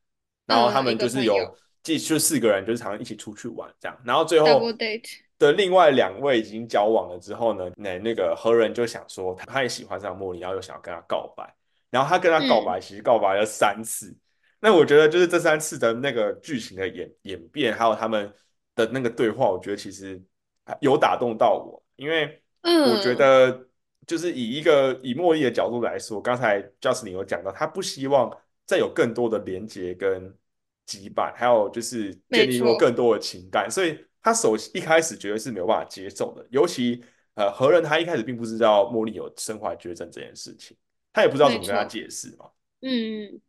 [0.46, 5.20] 然后他嗯，一们就个朋友是有继就四个人就是常常一起出去玩这样，然后最后，double date。
[5.40, 11.56] 的另外两位已经交往了之后呢，那那个何人就想说他也喜欢上茉莉，然后又想要跟她告白，
[11.90, 12.66] 然后他跟他告嗯。
[12.66, 14.16] 白，其实告白了三次。
[14.60, 18.34] 那我觉得就是这三次的那个剧情的演演变，还有他们
[18.76, 20.22] 的那个对话，我觉得其实
[20.82, 23.18] 有打动到我，因为我觉嗯。
[23.18, 23.68] 得
[24.08, 28.32] 就是以一个以茉莉的角度来说，刚才 Justin 有讲到，他不希望
[28.66, 30.34] 再有更多的连接跟
[30.88, 37.04] 羁绊，还有就是建立过，更多的情感，所以他首一开始绝对是没有办法接受的，尤其
[37.36, 40.76] 呃何人他一开始并不知道茉莉有身怀绝症这件事情，
[41.18, 42.46] 他也不知道怎么跟他，解释嘛。
[42.80, 43.42] 嗯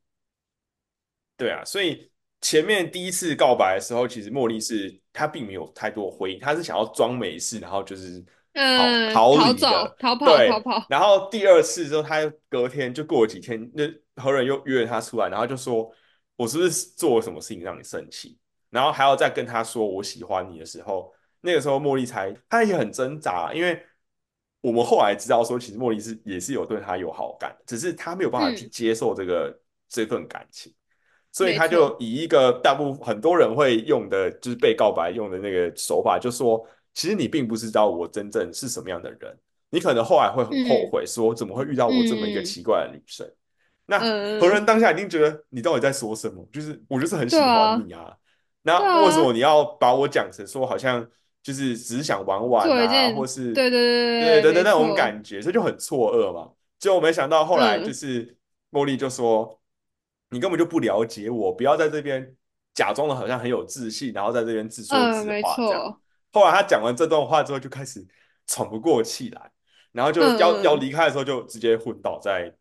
[1.37, 9.69] 对啊，所以前面第一次告白的时候，其实茉莉是她并没有太多回应，她是想要装没事，然后就是逃嗯，逃逃走。
[9.99, 13.85] 逃跑、逃，跑，然后第二次之后，她隔天就过了几天，那
[14.17, 15.93] 何人又约了她出来，然后就说
[16.37, 18.39] ：“我是不是做了什么事情让你生气？”
[18.71, 23.81] 然后还要再跟她说我喜欢你的时候，那个时候茉莉才她也很挣扎，因为
[24.61, 30.73] 我们后来知道说，其实莫莉是也是有对他有好感，只是他没有办法去嗯，接受这个这份感情。
[31.31, 39.39] 所以他就，以一个大部分很多人会用的，就是被告白用的那个手法，就说其实你并不知道我真正是什么样的人，
[39.71, 43.31] 你可能后来会很后嗯悔，说怎么会遇到我这么一个嗯奇怪的女生。
[43.87, 46.45] 那何人嗯，当下一定觉得你到底在说什么？
[46.51, 48.17] 就是我就是很喜欢你啊，
[48.63, 51.07] 那为什么你要把我讲成说好像
[51.49, 56.53] 就是只是想玩玩做一啊，或，是对对对对对，没对那种错，感觉，所以就很错愕嘛。
[56.79, 58.37] 结果没想到后来就嗯是
[58.71, 59.59] 茉莉就说
[60.29, 62.37] ：“你根本就不了解我，不要在这边
[62.75, 66.01] 假装的好像很有自信，然后在这边自说嗯，自没话这样。”错，
[66.33, 68.07] 后来他讲完这段话之后，就开始
[68.47, 69.51] 喘不过气来，
[69.93, 72.55] 然后就要要嗯嗯，离开的时候就直接昏倒在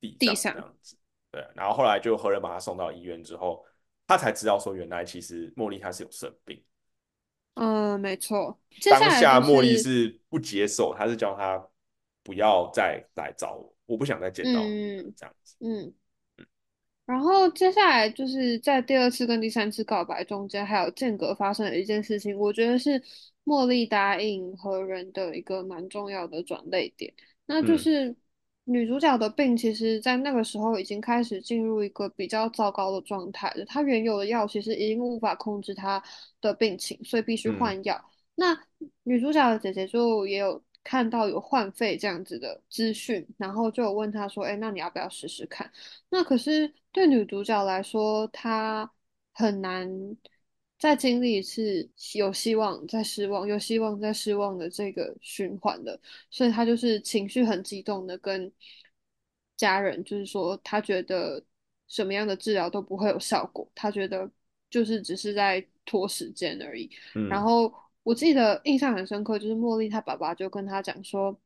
[0.00, 0.96] 地上这地上，样子。
[1.30, 3.64] 对，然后后来就何人把他送到医院之后，
[4.08, 6.60] 他才知道说原来其实茉莉她是有生病。
[7.60, 8.58] 嗯，没错。
[8.80, 11.62] 接下当来就下茉莉是，是不接受，她是叫他
[12.22, 14.68] 不要再来找我，我不想再见到你
[15.02, 15.56] 嗯这样子。
[15.60, 15.92] 嗯，
[17.04, 23.02] 然后接下来就是在第二次跟第三次告白中间，还有间隔发生的一件事情，我觉得是
[23.44, 27.12] 茉莉答应何人的一个蛮重要的转捩点，
[27.46, 28.16] 那就嗯是
[28.64, 33.64] 女主角的病，其实在那个时候已经开始进入一个比较糟糕的状态了。
[33.64, 36.00] 她原有的药其实已经无法控制她
[36.40, 38.00] 的病情，所以必须嗯换药。
[38.36, 38.56] 那
[39.02, 45.70] 女主角的姐姐就也有看到有换肺这样子的资讯，然后就有问她说：“哎，那你要不要试试看？”
[46.10, 48.90] 那可是对女主角来说，她
[49.32, 49.88] 很难
[50.80, 58.50] 再经历一次有希望再失望，有希望再失望的这个循环的，所以他就是情绪很激动的跟
[59.56, 61.44] 家人，就是说他觉得
[61.86, 64.28] 什么样的治疗都不会有效果，他觉得
[64.70, 66.90] 就是只是在拖时间而已。
[67.28, 71.38] 然嗯后我记得印象很深刻，就是茉莉她爸爸就跟她讲说。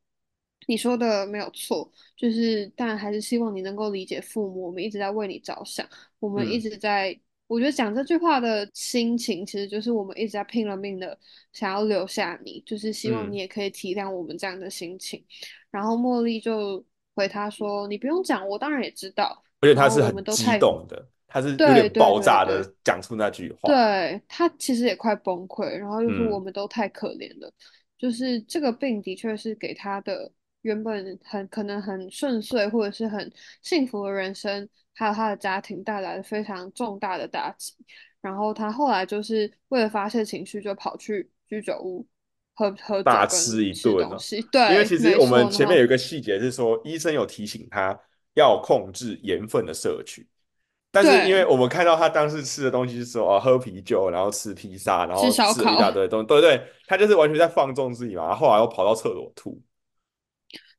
[0.67, 11.17] 你说的没有错，就是当然还是希望你能够理解父母，我们一直在为你着想，我们一嗯直在，我觉得讲这句话的心情，其实就是我们一直在拼了命的
[11.53, 15.23] 想要留下你，就是希望你嗯，也可以体谅我们这样的心情。
[15.69, 23.67] 然后茉莉就回他说：“你不用讲，我当然也知道。”而且他是很激动的，他是有点爆炸的讲出那句话。
[23.67, 27.51] 对，他其实也快崩溃，然后又说我嗯们都太可怜了，
[27.97, 30.31] 就是这个病的确是给他的
[30.61, 33.31] 原本很可能很顺遂或者是很
[33.61, 37.73] 幸福的人生，还有他的家庭带来了非常重大的打击。
[38.21, 42.03] 然后他后来就是为了发泄情绪，就跑去居酒屋
[42.55, 44.17] 喝喝大吃一顿哦。
[44.17, 44.71] 吃东西。
[44.71, 47.95] 因为，其实我们前面有一个细节是说，医生有提醒他
[48.33, 50.27] 要控制盐分的摄取，
[50.91, 55.91] 但是因为，我们看到他当时吃的东西是说，啊，喝啤酒，然后吃披萨，然后吃了一大。
[55.91, 59.61] 堆东西，对对，他就是完全在放纵自己嘛，后来又跑到厕所吐。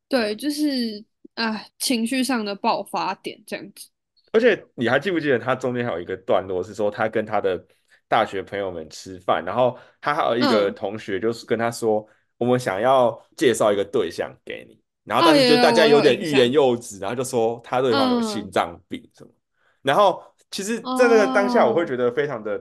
[0.09, 3.89] 对，就是啊，情绪上的爆发点这样子。
[4.33, 7.65] 而且你还记不记得他中间还有一个段落是说他跟他的
[8.09, 12.07] 大学朋友们吃饭，然后他还有一个嗯，同学就是跟他说，
[12.39, 16.51] 我们想要介绍一个对象给你，然后哦，但是就大家有点欲言。
[16.53, 19.31] 又止，然后就说他对方有心嗯，脏病什么，
[19.83, 22.61] 然后其实在那个当下我会哦，觉得非常的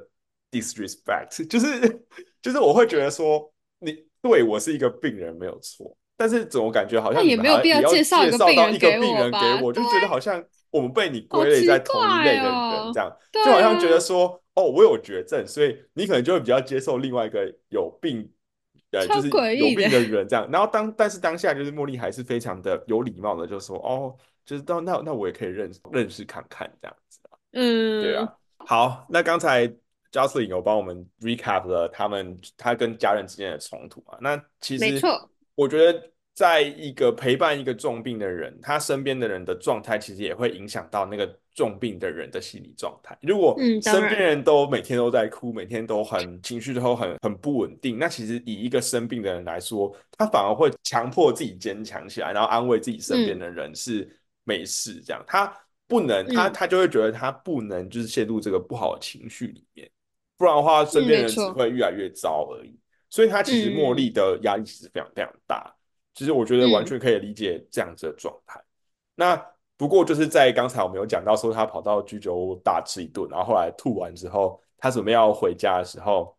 [0.52, 2.02] disrespect， 就是
[2.42, 5.96] 就是我会觉得说你对我是一个病人没有错。
[6.18, 8.56] 但是怎么感觉好像也没有必要介绍一个病？
[8.56, 10.42] 人给我，就，觉得好像
[10.76, 12.92] 我们被你归类在同一怪类的人，哦。
[12.94, 18.30] 这样对就好像觉得啊，说，哦，我有绝症，所以你可能就会比较接受另外一个有病，
[18.92, 19.30] 呃，就是。
[19.30, 20.50] 有病的人这样。
[20.52, 24.14] 然后当但是当下就是茉莉还是非常的有礼貌的，就说，哦，
[24.46, 28.34] 就是到那那我也可以认识认识看看这样子啊，对嗯，啊。
[28.58, 29.66] 好，那刚才
[30.12, 34.18] Jocelyn 有帮我们 recap 了他们他跟家人之间的冲突啊。
[34.20, 35.30] 那其实没错。
[35.56, 43.18] 我觉得，在一个陪伴一个重病的人，他身边的人的状态，其实也会影响到那个重病的人的心理状态。
[43.22, 44.22] 如果嗯，身边然。
[44.24, 54.06] 人都每天都在哭，每天都很情绪都很很不稳定，那其实以一个生病的人来说，他反而会强迫自己坚强起来，然后安慰自己身边嗯的人是
[54.44, 55.24] 没事这样。
[55.26, 55.52] 他
[55.88, 59.90] 不能，他嗯他就会觉得他不能就是陷入这个不好的情绪里面，
[60.38, 61.40] 不然的话，身嗯，边人只。
[61.52, 62.78] 会越来越糟而已。
[63.10, 65.74] 所以他其实茉莉嗯的压力其实非常非常大，
[66.16, 68.60] 其实我觉得完嗯全可以理解这样子的状态。
[69.14, 69.36] 那
[69.78, 76.36] 不过就是在刚才我们有讲到说，他跑到居酒屋大吃一顿，然后后来吐完之后，他准备要回家的时候，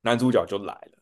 [0.00, 0.98] 男主角就来了。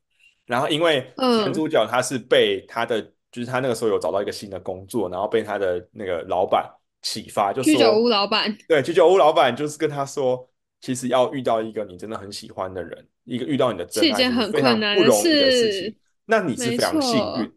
[0.46, 3.00] 然后因为男嗯，主角他是被他的，
[3.30, 6.68] 就是他那个时候有找到一个新的工作，然后被他的那个老板
[7.02, 10.48] 启发，就居酒，屋老板 对，居酒屋老板就是跟他说，
[10.80, 15.96] 其实要遇到一个你真的很喜欢的人，一个遇到你的真爱，是一件很非常困难的不容易的事情。
[16.24, 17.52] 那你是非常幸运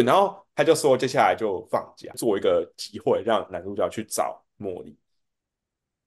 [0.00, 0.04] 对。
[0.04, 4.96] 然后他就说，接下来就放假，做一个机会让男主角去找茉莉。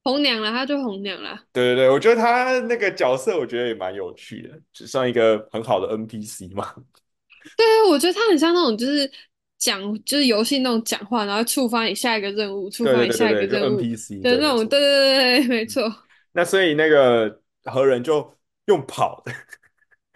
[0.04, 1.38] 红娘了，他就红娘了。
[1.52, 6.74] 对对对，我觉得他那个角色，我觉得也蛮有趣的，只算一个很好的 NPC 嘛。
[7.58, 9.12] 对，我觉得他很像那种就是
[9.58, 14.68] 讲就是游戏那种讲话，然后触发你下一个任务，触对发你下一个任务 NPC，对，的那种。
[14.68, 15.94] 对对对对，没嗯错。
[16.32, 19.32] 那所以那个何人就用跑的，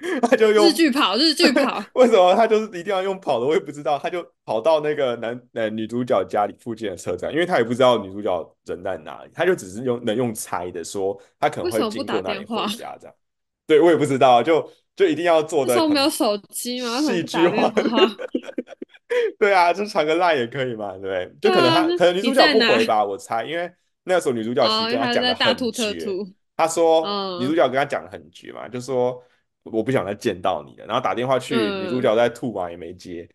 [0.29, 1.83] 他就用日剧跑，日剧跑。
[1.93, 3.45] 为什么他就是一定要用跑的？
[3.45, 3.99] 我也不知道。
[3.99, 12.67] 他就跑到那个男呃女主角家里附近的车站，因为他也不知道女主角人在哪里，他就只是用能用猜的说他可能会经过那里电话？
[12.67, 13.15] 回家这样。
[13.67, 16.99] 对我也不知道，就就一定要做那时候没有手机吗？
[17.01, 17.71] 戏剧化。
[19.37, 21.35] 对啊，就传个赖也可以嘛，对不对？
[21.41, 22.53] 就可能他可能女主角？
[22.53, 23.69] 不回吧，我猜，因为
[24.05, 26.27] 那个时候女主角其实跟他讲的很大吐特绝，吐。
[26.55, 27.01] 她说
[27.39, 29.21] 女主嗯角跟他讲的很绝嘛，就说
[29.63, 33.29] 我不想再见到你了，然后打电话去，女主嗯，角在吐嘛也没接，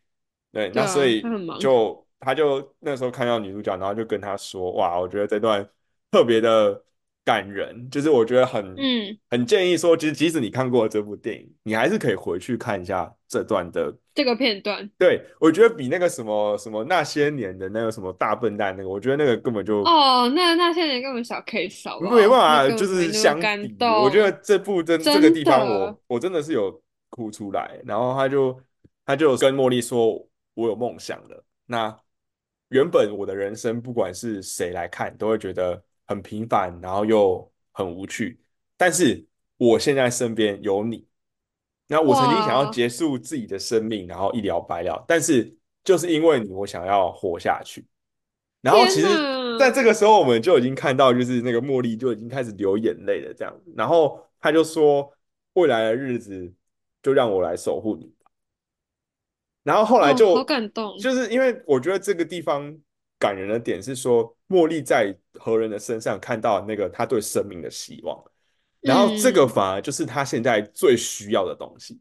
[0.53, 1.23] 对，那所以。
[1.61, 5.69] 就他就那时候看到女主角，然后就跟她说，哇，我觉得这段
[6.11, 6.83] 特别的
[7.27, 13.93] 感人，就是我觉得很嗯，很建议说，其实即使你看过这部电影，你还是可以回去看一下这段的。
[14.15, 14.89] 这个片段。
[14.97, 23.85] 对，我觉得比那个什么什么那些年的那个什么大笨蛋那个，我觉得那个根本就哦，那那些年根本小 case 没办法，就是本没那么感相比。
[23.85, 25.75] 我觉得，这部真这个地方的。
[25.75, 27.79] 我，我真的是有哭出来。
[27.85, 28.57] 然后他就
[29.05, 31.45] 他就跟茉莉说，我有梦想了。
[31.67, 31.95] 那
[32.69, 38.40] 原本我的人生，不管是谁来看，都会觉得很平凡，然后又很无趣。
[38.77, 39.25] 但是
[39.57, 41.07] 我现在身边有你，
[41.87, 47.87] 那我曾经想要哇，结束自己的生命，然后一了百了，但是就是因为你，我想要活下去。
[48.61, 49.09] 然后天其实
[49.59, 49.75] 在哪！
[49.75, 53.57] 这个时候，我们就已经看到，就是那个茉莉就已经开始流眼泪了，这样。
[53.77, 55.12] 然后他就说，
[55.53, 56.53] 未来的日子
[57.03, 58.12] 就让我来守护你。
[59.62, 60.99] 然后后来哦，好就感动。
[60.99, 62.77] 就是因为我觉得这个地方
[63.18, 68.22] 感人的点是说，茉莉在何人的身上看到那个他对生命的希望，
[68.81, 72.00] 然后这个嗯，反而就是他现在最需要的东西。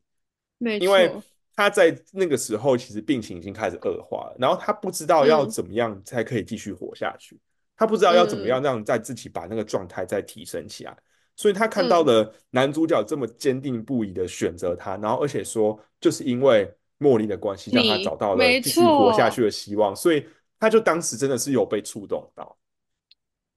[0.80, 1.12] 因为。
[1.58, 5.50] 他在那个时候其实病情已经开始恶化了，然后他不知道要嗯。
[5.50, 7.40] 怎么样才可以继续活下去，
[7.78, 8.64] 他不知道要怎么样嗯。
[8.64, 10.94] 让在自己把那个状态再提升起来，
[11.38, 19.42] 所以他看到嗯，了男主角这么坚定不移的选择他，然后而且说就是因为茉莉的关系让他找到了继续活下去。
[19.42, 20.26] 的希望，所以
[20.60, 22.58] 他就当时真的是有被触动到，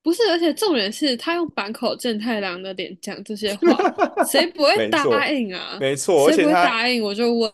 [0.02, 3.68] 不是，而且重点是他用坂口正太郎的脸讲这些话，
[4.24, 5.76] 谁不会答应啊？
[5.80, 7.02] 没错，而谁不会且他答应？
[7.02, 7.52] 我就问，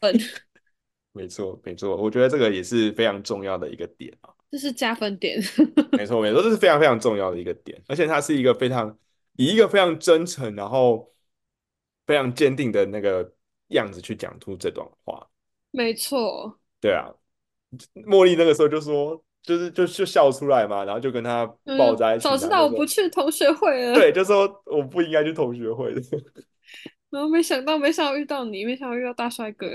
[1.12, 4.30] 没错没错，我觉得这个也是非常重要的一个点啊。
[4.50, 5.40] 这是加分点。
[5.92, 8.96] 没错，没错，这是非常非常重要的一个点，而且他是一个非常
[9.37, 11.12] 以一个非常真诚，然后
[12.07, 13.33] 非常坚定的那个
[13.68, 15.28] 样子去讲出这段话。
[15.72, 16.57] 没错。
[16.80, 17.11] 对啊，
[18.07, 23.94] 茉莉那个时候就说，就是就就笑出来嘛，然后就跟他抱嗯，在一起，早知道我不去同学会了。
[23.94, 26.00] 对，就说我不应该去同学会的。
[27.11, 29.68] 然后没想到，没想到遇到你，没想到遇到大帅哥。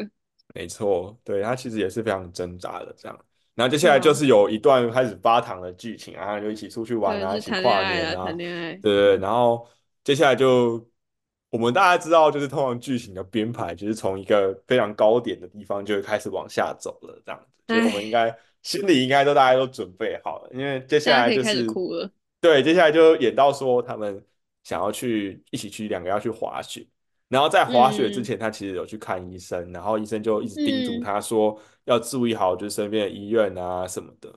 [0.55, 3.17] 没错，对，他其实也是非常挣扎的这样。
[3.53, 8.73] 然后接下来就是有一段开始发糖的剧情啊，就一起出去玩啊，一起跨年啊，谈恋爱。
[8.73, 9.17] 对对对。
[9.17, 9.67] 然后
[10.03, 10.84] 接下来就
[11.51, 17.47] 我们大家知道，就是通常剧情的编排，就是从一个非常高点的地方就会开始往下走了，这样子。
[17.67, 22.09] 所以我们应唉，该心里应该都大家都准备好了，因为接下来就是哭了。
[22.41, 24.23] 对，接下来就演到说他们
[24.63, 26.85] 想要去一起去两个要去滑雪。
[27.27, 34.33] 然后在滑雪之嗯前，他其实有去看医生，然后医生就一直叮嘱嗯他说要注意好，就是身边的医院啊什么的。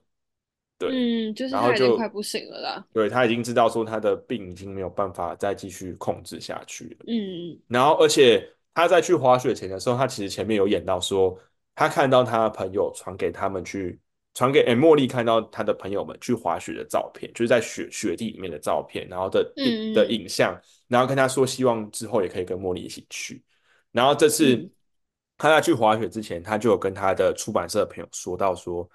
[0.78, 2.86] 对，嗯，就是他已经然后就快不行了啦。
[2.92, 7.06] 对他已经知道说他的病已经没有办法再继续控制下去了。
[7.06, 11.38] 嗯然后而且他在去滑雪前的时候，他其实前面有演到说，
[11.74, 13.98] 他看到他的朋友传给他们去
[14.34, 23.42] 传给诶茉莉看到他的朋友们去滑雪的照片，就是在雪雪地里面的照片，然后的影的嗯影像，然后跟他说希望之后也可以跟茉莉一起去。
[23.90, 24.70] 然后这次嗯
[25.36, 28.88] 他在去滑雪之前，他就有跟他的出版社的朋友说到说，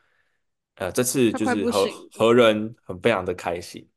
[0.76, 1.88] 呃，这次就是和。
[2.18, 3.88] 和人很非常的开心，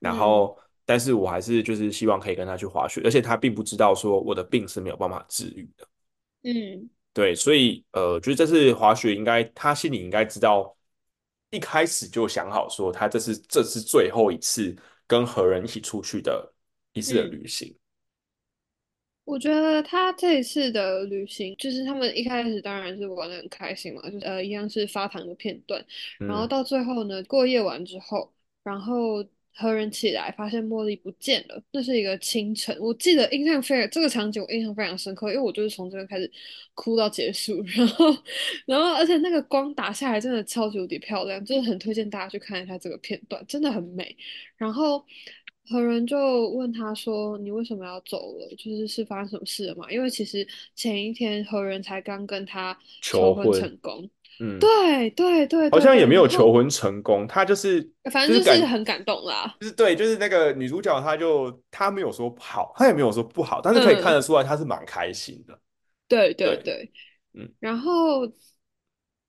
[0.00, 5.86] 然嗯后但是我还是就是希望可以跟他去滑雪，而且他并不知道说我的病是没有办法治愈的。
[6.42, 10.76] 嗯对，所以呃，就是这次滑雪应该他心里应该知道，
[11.50, 14.74] 一开始就想好说他这是这是最后一次
[15.06, 16.52] 跟何人一起出去的
[16.92, 17.30] 一次的嗯。
[17.30, 17.74] 旅行。
[19.24, 25.82] 我觉得他这一次的旅行，就是他们一开始当然是玩的很开心嘛，就是呃一样是发糖的片段，
[26.26, 28.30] 然后嗯，到最后呢，过夜完之后，
[28.62, 29.24] 然后
[29.56, 36.30] 何人起来发现茉莉不见了，那是一个清晨，我记得印象非常这个场景我印象非常深刻，因为我就是从这边开始
[36.74, 38.06] 哭到结束， 然后
[38.66, 44.16] 然后而且那个光打下来真的超级无敌漂亮，就是很推荐大家去看一下这个片段，真的很美。
[44.56, 45.04] 然后
[45.70, 48.48] 何人就问他说：“你为什么要走了？
[48.56, 54.10] 就是是发生什么事了嘛？”因为其实前一天何人才刚跟他求婚，成功。
[54.40, 57.80] 嗯，对对对好像也没有求后婚成功，他就是
[58.12, 59.54] 反正就是很感动啦。
[59.60, 65.58] 就是对，就是那个女主角，她就她没有说好，她也没有说不好，但是可以看嗯，得出来她是蛮开心的。
[66.08, 66.92] 对对对，对。
[67.34, 68.30] 嗯然后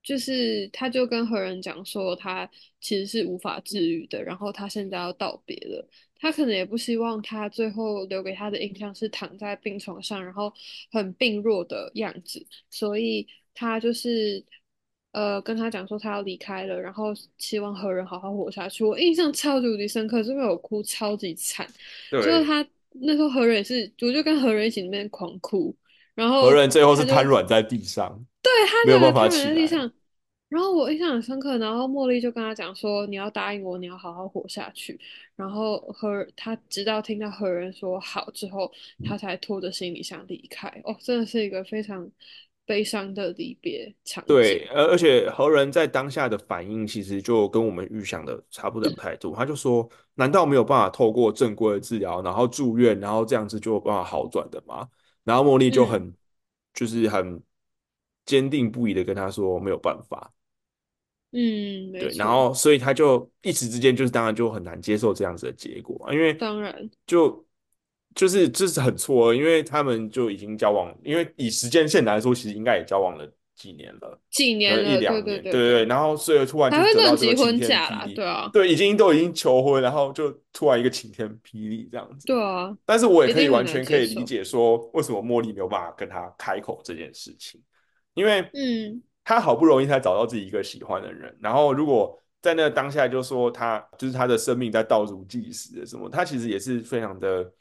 [0.03, 2.47] 就是他就跟何人讲说，他
[2.79, 5.87] 其实是无法治愈的，然后他现在要道别了。
[6.17, 10.53] 他可能也不希望他最后留给他的印象是躺在病床上，然后
[10.91, 14.43] 很病弱的样子，所以他就是
[15.15, 18.83] 呃跟他讲说他要离开了，然后希望何人好好活下去。
[18.83, 21.65] 我印象超级无敌深刻，是因为我哭超级惨，
[22.11, 25.73] 就是，他那时候何人也是，我就跟何人一起那边狂哭，
[26.13, 29.49] 然后何人最后是瘫软在地上，对他没有办法起来。
[29.49, 29.89] 在地上，
[30.49, 34.99] 然后我印象很深刻，然后茉莉就跟他讲说：“你要答应我，你要好好活下去。”
[35.35, 38.71] 然后何他直到听到何人说好之后，
[39.05, 40.67] 他才拖着行李箱离开。
[40.83, 42.09] 哦，真的是一个非常
[42.65, 49.35] 悲伤的离别场对，而而且何人在当下的反应其实就跟我们预想的差不了太多。
[49.35, 54.87] 他就说：“难道没有办法透过正规的治疗，然后住院，然后这样子就有办法好转的吗？”
[55.23, 56.13] 然后茉莉就嗯很
[56.73, 57.41] 就是很
[58.25, 60.31] 坚定不移的跟他说：“没有办法。”
[61.37, 67.44] 嗯，没对，然错，后所以他就一时之间就是当然就很难接受这样子的结果啊，因为当然就
[68.15, 83.97] 就是这是很错愕，因为他们就已经交往，因为以时间线来说，其实应该也交往了几年了，几年了，对对两年，对对然后所以突然就会得到这个晴天霹雳，对啊，对，已经都已经求婚，然后就突然一个晴天霹雳这样子，对啊，但是我也可以完全可。
[83.97, 87.61] 以理解说为什么茉莉没有办法跟他开口这件事情。
[88.13, 97.51] 因为嗯他好不容易才找到自己一个喜欢的人，然后如果在那个当下就说他就是他的生命在倒数计时的什么，他其实也是非常的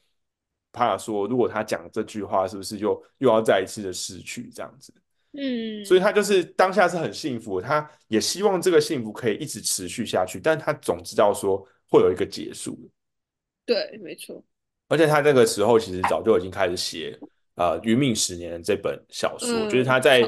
[0.75, 4.93] 怕说，如果他讲这句话，是不是就又要再一次的失去这样子？
[5.37, 11.59] 嗯所以嗯，他就是当下是很幸福，他也希望这个幸福可以一直持续下去，但他总知道说
[11.89, 12.89] 会有一个结束的。
[13.67, 14.41] 对，没错，
[14.89, 17.19] 而且他那个时候其实早就已经开始写
[17.57, 20.23] 呃《余命十年》这本小说，就是他嗯，在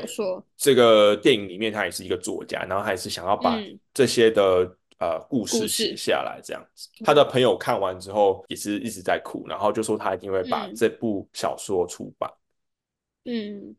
[0.57, 4.69] 这个电影里面，他也是一个作家，然后还是想要把嗯，这些的
[4.99, 6.89] 呃故事写，下来，这样子。
[7.05, 12.31] 他的，朋友看完之后也是一直在哭，然后就说他一定会把嗯这部小说出版。
[13.25, 13.75] 嗯。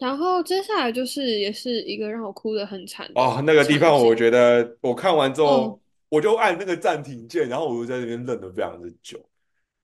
[0.00, 9.24] 然后接下来就是也是一个让我哭的很惨哦，那个地方我觉得我看完之哦，后，我就按那个暂停键，然后我就在那边愣了非常的久。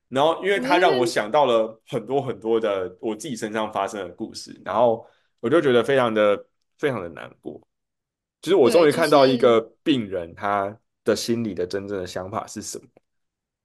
[0.08, 5.06] 然后，因为我他让我想到了很多很多的我自己身上发生的故事，然后
[5.38, 6.44] 我就觉得非常的
[6.78, 7.60] 非常的难过。
[8.42, 12.84] 就是我终于看到一个病人他的心里的真正的想法是什么。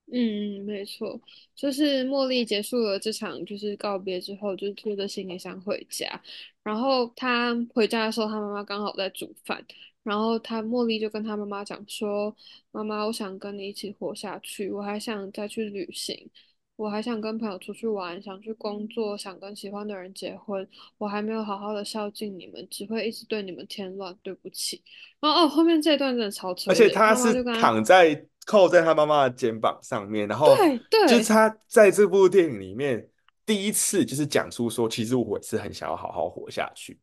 [0.09, 1.19] 嗯，没错，
[1.53, 6.21] 就是茉莉结束了这场就是告别之后，就拖着行李箱回家。
[6.63, 9.61] 然后她回家的时候，她妈妈刚好在煮饭，
[10.03, 12.33] 然后她茉莉就跟她妈妈讲说
[12.71, 16.29] ：“妈妈，我想跟你一起活下去，我还想再去旅行，
[16.77, 20.65] 我还想跟朋友出去玩，想去工作，想跟喜欢的人结婚。
[20.97, 24.81] 我还没有好好的孝敬你们，只会一直对你们添乱，对不起。”
[25.19, 31.07] 然后哦，后面这一段真的超而且他是躺在靠在他妈妈的肩膀上面，然后对对。
[31.07, 33.05] 就是他在这部电影里面
[33.43, 36.99] 第一次就是讲出说，其实我也是很想要好好活下去。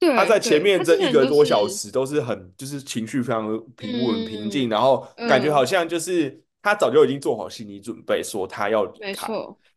[0.00, 9.30] 他在前面这一个多小时都是很就是情绪非常平稳平静，嗯然后感觉好嗯，像就是他早就已经做好心理准备，说他要离开，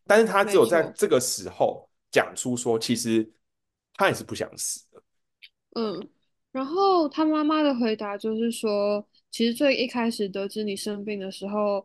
[0.06, 3.30] 但是他只有在，这个时候讲出说，其实
[3.92, 5.02] 他也是不想死的。
[5.74, 6.08] 嗯，
[6.50, 11.84] 然后他妈妈的回答就是说，其实最一开始得知你生病的时候，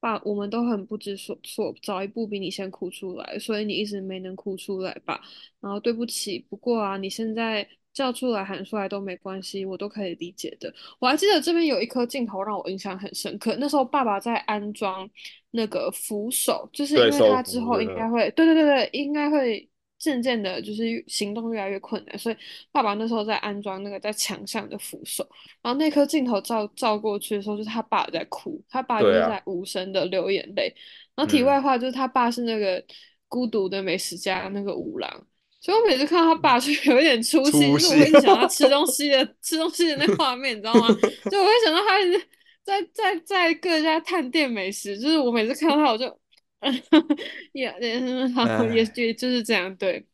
[0.00, 5.20] 爸我们都很不知所措，早一步比你先哭出来，所以你一直没能哭出来吧。
[5.60, 7.68] 然后对不起，不过啊，你现在
[7.98, 10.72] 叫出来喊出来都没关系，我都可以理解的。
[11.00, 15.10] 我还记得这边有一颗镜头让我印象很深刻，那时候爸爸在安装
[15.50, 19.68] 那个扶手，就是因，为他之后应该会，对对对对，应该会
[19.98, 22.36] 渐渐的，就是行动越来越困难，所以
[22.70, 25.28] 爸爸那时候在安装那个在墙上的扶手，
[25.60, 30.72] 然后那颗镜头照照过去的时候，就是他爸在哭，他爸就是在无声的流眼泪。
[31.16, 32.80] 然后题嗯，外话就是他爸是那个
[33.26, 35.26] 孤独的美食家那个五郎。
[35.60, 40.88] 所以我每次看到他爸 就有一点出戏，就是我，会一想到他吃东西的吃东西的那画面，你知道吗？
[41.30, 42.18] 就我会想到他一直
[42.62, 46.20] 在在在各家探店美食，就是我每次看到他，我就
[47.52, 50.06] 也也好也哎，也就是这样对。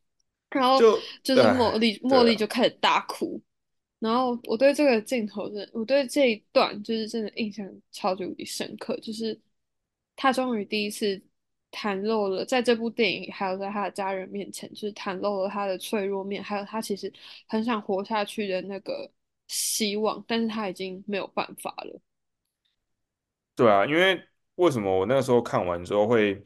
[0.50, 2.22] 然后就就是茉哎，莉茉。
[2.22, 3.42] 莉就开始大哭，
[3.98, 9.36] 然后我对这个镜头真的，我对这一段就是真的印象超级无敌深刻，就是
[10.14, 11.20] 他终于第一次
[11.74, 17.12] 袒露了，在这部电影里，还有在他的家人面前，就是袒露了他的脆弱面，还有他其实
[17.48, 19.10] 很想活下去的那个
[19.48, 22.00] 希望，但是他已经没有办法了。
[23.56, 24.20] 对啊，因为
[24.54, 26.40] 为什么我那个时候看完之后会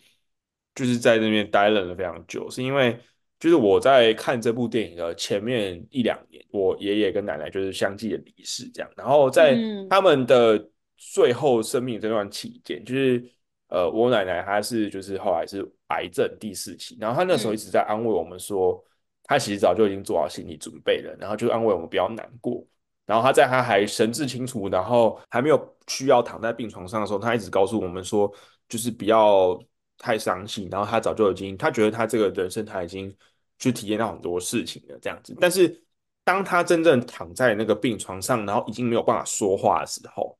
[0.75, 2.99] 就是在那边待愣了非常久，是因为
[3.39, 13.25] 就是我在看这部电影的前面一两年，我爷爷跟奶奶就是相继的离世这样，然后在嗯他们的最后生命这段期间，就是
[13.69, 18.83] 呃我奶奶她是就是后来是癌症第四期，然后她那时候一嗯直在安慰我们说。
[19.31, 22.67] 她其实早就已经做好心理准备了，然后就安慰我们不要难过。
[23.05, 28.33] 然后她在她还神志清楚，然后还没有需要躺在病床上的时候，她一直告诉我们说，
[28.71, 29.63] 就是不要
[29.99, 30.67] 太伤心。
[30.71, 33.15] 然后她早就已经，她觉得她这个人生她已经
[33.59, 35.37] 去体验到很多事情了，这样子。
[35.39, 35.79] 但是
[36.25, 40.39] 当她真正躺在那个病床上，然后已经没有办法说话的时候，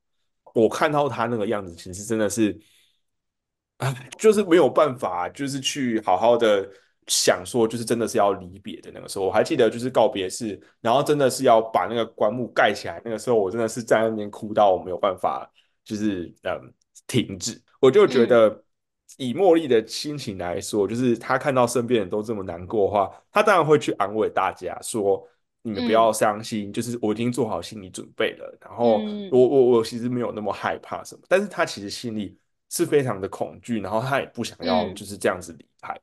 [0.55, 2.59] 我看到她那个样子，其实真的是，
[3.79, 6.69] 啊， 就是没有办法，就是去好好的。
[7.11, 13.01] 想说就是真的是要离别的那个时候，我还记得就是告别式，然后真的是要把那个棺木盖起来。
[13.03, 15.51] 那个时候我真的是在那边哭到我没有办法，
[15.83, 16.71] 就是嗯
[17.07, 17.59] 停止。
[17.79, 18.63] 我就觉得
[19.17, 25.27] 以茉莉的心情来说，就是她看到身边人都这么难过的话，她当然会去安慰大家说
[25.63, 29.01] ：“你们不要伤心，就是我已经做好心理准备了。”然后
[29.31, 32.37] 我我我其实没有那么害怕什么，但是她其实心里
[32.69, 35.99] 是非常的恐惧，然后他也不想要就是这样子离开。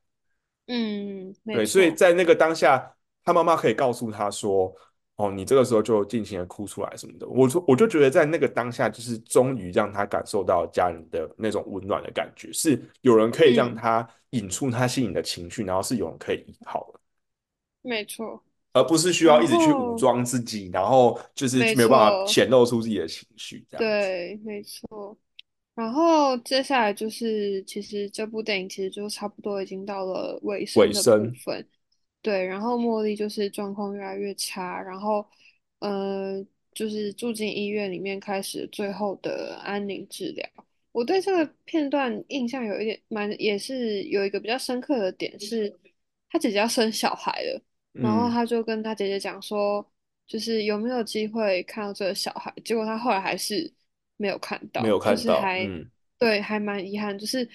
[0.67, 2.93] 嗯，对，所以在那个当下，
[3.25, 4.75] 他妈妈可以告诉他说
[5.15, 16.99] ：“哦，你这个时候就尽情的哭出来什么的。”我说，我就觉得在那个当下，就是终于让他感受到家人的那种温暖的感觉，是有人可以让他引出他心里的情绪，然后是有人可以依靠的，
[17.83, 18.43] 没错，
[18.73, 23.65] 而不是需要一直去武装自己，然后就是没有办法显露出自己的情绪。
[23.71, 25.17] 这样对，没错。
[25.77, 31.69] 然后接下来就是，其实这部电影其实就差不多已经到了尾声的部分，
[32.23, 32.43] 对。
[32.47, 35.27] 然后茉莉就是状况越来越差，然后
[35.81, 40.49] 呃，就是住进医院里面开始最后的安宁治疗。
[40.93, 45.71] 我对这个片段印象有一点蛮，也是有一个比较深刻的点是，
[46.31, 47.63] 他姐姐要生小孩了，
[47.93, 49.87] 然后他就跟他姐姐讲说，
[50.27, 52.51] 就是有没有机会看到这个小孩？
[52.65, 53.71] 结果他后来还是。
[54.17, 57.47] 没有看到，没有看到，嗯，对，还蛮遗憾，就是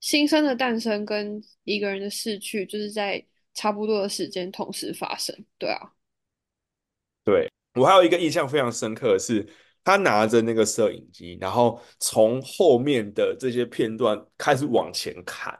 [0.00, 3.24] 新生的诞生跟一个人的逝去，就是在
[3.54, 5.92] 差不多的时间同时发生，对啊，
[7.22, 9.48] 对我还有一个印象非常深刻的是，
[9.84, 15.56] 他拿着那个摄影机，然后从后面的这些片段开始往前看，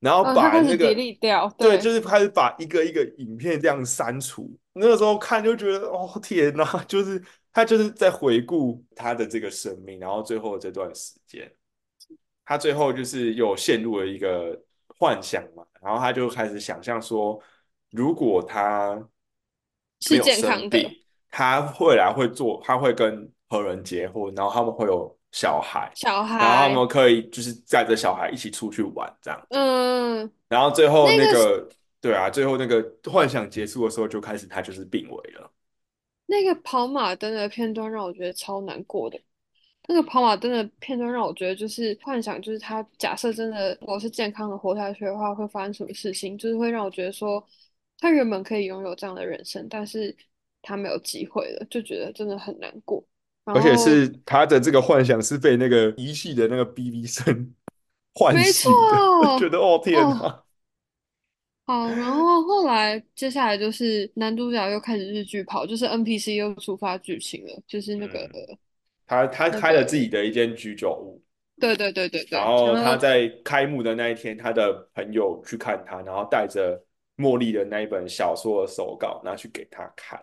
[0.00, 7.22] 然后把那个掉，对，就是开始把一个一个影片这样删除，那个时候看就觉得，哦天哪， 就是。
[7.56, 11.50] 他就是在回顾他的这个生命，然后最后这段时间，
[12.44, 14.60] 他最后就是又陷入了一个
[14.98, 17.42] 幻想嘛，然后他就开始想象说，
[17.92, 19.02] 如果他
[20.00, 31.66] 是健康的，他未来会做，他会跟何人结婚，然后他们会有小孩，小孩，然后他们可以就是带着小孩一起出去玩这样，嗯，然后最后那个，
[32.02, 35.50] 对啊，最后那个幻想结束的时候，就开始他就是病危了。
[36.26, 39.18] 那个跑马灯的片段让我觉得超难过的。
[39.88, 46.36] 那个跑马灯的片段让我觉得就是幻想，就是他假设真的我是健康的活下去的话，会发生什么事情？
[46.36, 47.44] 就是会让我觉得说，
[48.00, 50.14] 他原本可以拥有这样的人生，但是
[50.60, 53.04] 他没有机会了，就觉得真的很难过。
[53.44, 57.54] 而且是他的这个幻想是被那个仪器的那个哔哔声
[58.12, 58.72] 唤醒
[59.22, 60.42] 的，觉得哦天哪！
[61.66, 68.30] 好，然后后来接下来就是男主角又开始日剧跑，就是 NPC 又触发剧情了，就是那个
[69.04, 71.20] 他他开了自己的一间居酒屋，
[71.60, 76.80] 对对对对对，然后他在开幕的那一天，他的朋友去看他，然后带着
[77.16, 80.22] 茉莉的那一本小说的手稿拿去给他看，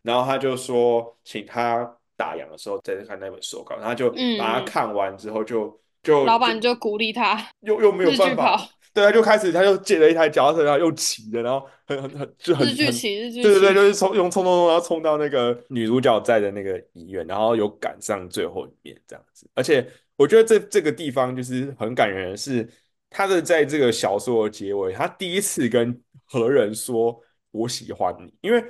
[0.00, 1.84] 然后他就说请他
[2.16, 8.58] 打烊的时候再看那本手稿，然后就把他看完之后就就老板就鼓励他，又又没有办法。
[8.98, 19.48] 对，他就开始，他就借了一台脚踏车，然后又骑的，然后很很很就很日剧骑日剧，对对对，就是冲用冲冲冲，然后冲到那个女主角在的那个医院，然后有赶上最后一面这样子。
[19.54, 22.68] 而且我觉得这这个地方就是很感人，是
[23.08, 27.16] 他的在这个小说的结尾，他第一次跟何人说
[27.52, 28.60] 我喜欢你，因为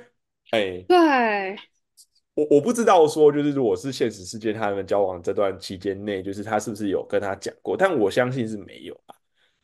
[0.51, 1.55] 哎，对
[2.35, 9.15] 我我不知道说就是如果是现实世界他们交往这段期间内，就是他是不是有跟他讲过，但我相信是没有啊。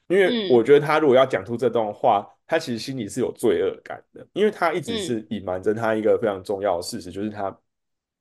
[0.08, 7.58] 因为我觉得他如果要讲出这段话，他其实心里是有罪恶感的，因为他一直是隐瞒着他一个非常重要的事实，就是他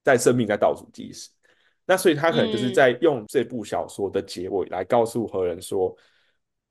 [0.03, 1.28] 在生命在倒数计时。
[1.87, 5.95] 那所以他可能就是在用这部小说的结尾来告诉何人说，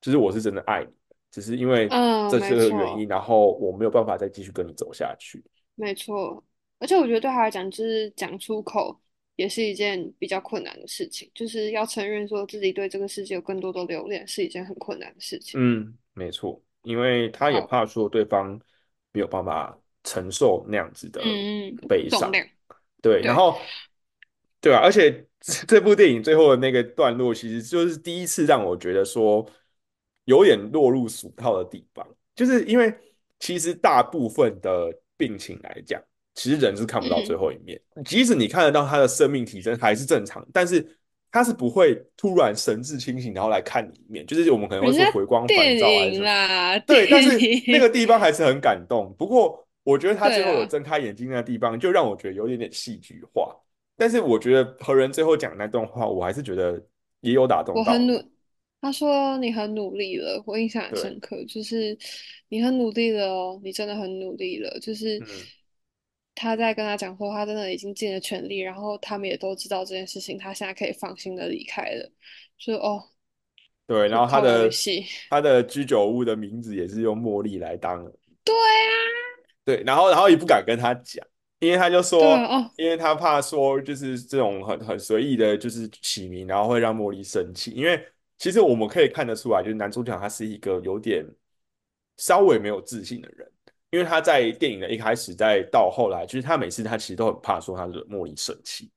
[0.00, 0.90] 就是我是真的爱你，
[1.30, 1.88] 只是因为
[2.28, 5.44] 这些个原因，然后我没有办法再继续跟你走下去。
[5.76, 6.42] 没错，
[6.80, 9.00] 而且我觉得对他来讲，就是讲出口。
[9.36, 15.60] 也是一件比较困难的事情，就是要承认说自己对这个世界有更多的留恋，是一件很困难的事情。
[15.60, 18.60] 嗯，没错，因为他也怕说对方
[19.12, 21.20] 没有办法承受那样子的
[21.88, 22.30] 悲伤。
[23.02, 23.58] 对，然后，
[24.60, 25.26] 对啊，而且
[25.66, 29.44] 这部电影最后的那个段落，其实就是第一次让我觉得说
[30.24, 32.92] 有点落入俗套的地方，就是因为。
[33.40, 36.02] 其实大部分的病情来讲，
[36.34, 40.84] 其实人是看不到最嗯，后一面，即使你看得到他的生命体征还是正常，但是
[41.30, 49.14] 他是不会突然神志清醒，然后来看你一面，就是我们可能会说回光返电照还是什么，影啦，对，但是那个，地方还是很感动。
[49.18, 53.54] 不过我觉得他最后有睁开眼睛那个地方，就让我觉得有点点戏剧化。
[53.96, 56.82] 但是我觉得何人最后讲那段话，我还是觉得
[57.20, 58.20] 也有打动我很努，
[58.80, 61.96] 他说你很努力了，我印象很，深刻，就是
[62.48, 65.26] 你很努力了哦，你真的很努力了，就是嗯，
[66.34, 72.10] 他在跟他讲说，他真的已经尽了全力，然后他们也都知道这件事情，他现在可以放心的离开了，
[72.58, 73.02] 就哦，
[73.86, 78.04] 对，然后他的戏，他的居酒屋的名字也是用茉莉来当，
[78.42, 78.92] 对啊，
[79.64, 81.24] 对，然后然后也不敢跟他讲，
[81.60, 87.70] 因为他就说，对啊，哦，因为他怕说就是这种很很随意的，就是起名，然后会让茉莉生气。
[87.70, 88.04] 因为
[88.38, 91.24] 其实我们可以看得出来，就是男主角他是一个有点
[92.16, 93.50] 稍微没有自信的人，
[93.94, 98.90] 因为他在电影的一开始，再到后来，就是他每次他其实都很怕说他惹茉莉生气，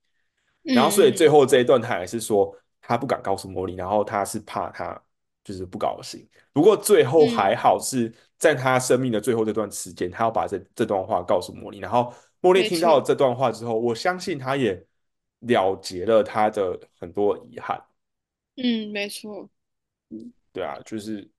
[0.63, 4.99] 然后所以最嗯后这一段他还是说他不敢告诉茉莉，然后他是怕他
[5.43, 6.27] 就是不高兴。
[6.51, 14.83] 不过最后还嗯，好是在他生命的最后这段时间，他要把这这段话告诉茉莉，然后茉莉听到这段话之后，我相信他也
[15.41, 17.79] 了结了他的很多遗憾。
[18.55, 19.49] 嗯，没错，
[20.09, 20.33] 嗯。
[20.51, 21.29] 对啊，就是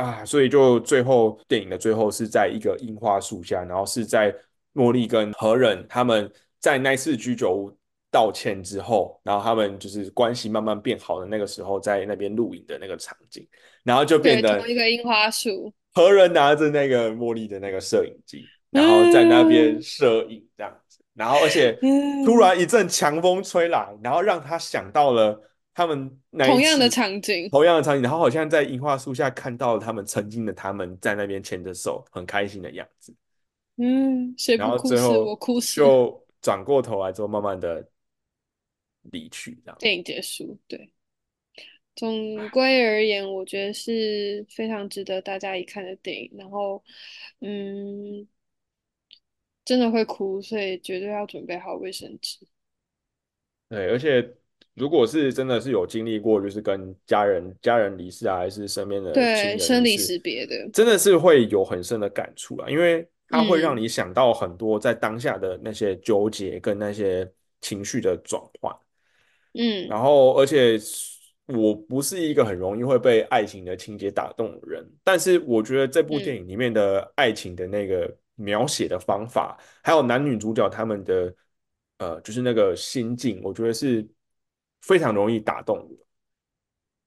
[0.00, 4.34] 啊，所以就最后电影的最后是在一个樱花树下，然后是在
[4.74, 7.76] 茉莉跟何忍他们在那次居酒屋
[8.10, 13.46] 道歉之后，然后他们就是关系慢慢变好的那个时候，在那边录影的那个场景，
[13.84, 19.82] 然后就变得一个樱花树，何人拿着那个茉莉的那个摄影机，然后在那边嗯。
[19.82, 21.72] 摄影这样子，然后而且
[22.24, 25.40] 突嗯，然一阵强风吹来，然后让他想到了
[25.80, 33.14] 他们那同样的次场景，同样的场景，然后好像在樱花树下看到了他们曾经的他们在那边牵着手很开心的样子，
[33.76, 37.88] 嗯，谁不哭死我哭死，就转过头来之后，慢慢的
[39.10, 39.78] 离去，这样。
[39.78, 40.92] 电影结束，对。
[41.96, 46.30] 总归而言，我觉得是非常值得大家一看的电影。
[46.38, 46.82] 然后，
[47.40, 48.26] 嗯，
[49.64, 52.38] 真的会哭，所以绝对要准备好卫生纸。
[53.68, 54.34] 对，而且
[54.74, 68.74] 如果是真的是有经历过，就是跟家人家人离世啊，还是身边的对，生离死别的，真的是会有很深的感触啊，因为它会让嗯你想到很多在当下的那些纠结跟那些情绪的转换。
[69.54, 70.78] 嗯然后，而且
[71.46, 81.34] 我不是一个很容易会被爱情的情节打动的人，但是我觉得这部电嗯，影里面的爱情的那个描写的方法，还有男女主角他们的
[81.98, 84.06] 呃，就是那个心境，我觉得是
[84.80, 85.90] 非常容易打动我。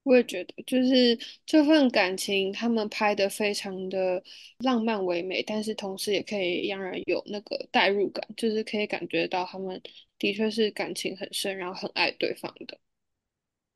[0.03, 4.21] 我也觉得，就是这份感情，他们拍的非常的
[4.59, 9.81] 浪漫唯美，但是同时也可以让人有那个代入感，就是可以感觉到他们
[10.19, 12.77] 的确是感情很深，然后很爱对方的。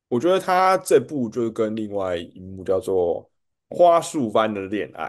[0.08, 3.30] 我觉得他这部就是跟另外一幕叫做
[3.74, 5.04] 《花束般的恋爱》，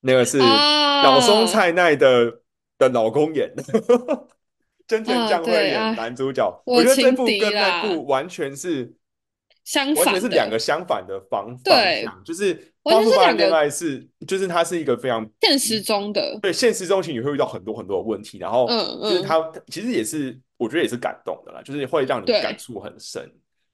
[0.00, 2.40] 那个是老松啊，菜奈的
[2.78, 3.62] 的老公演的，
[4.86, 6.62] 真田啊，将会演男主角。
[6.66, 8.94] 我我觉得这部跟那，部完全是
[9.64, 23.30] 相完全是，两个相反的方方对，向，就是完《花束般的恋爱》是，就是它是一个非常现实中的，对现实中其实你会遇到很多很多的问题，然嗯后就是嗯，它其实也是我觉得也是感动的啦，就是会让你感触很深。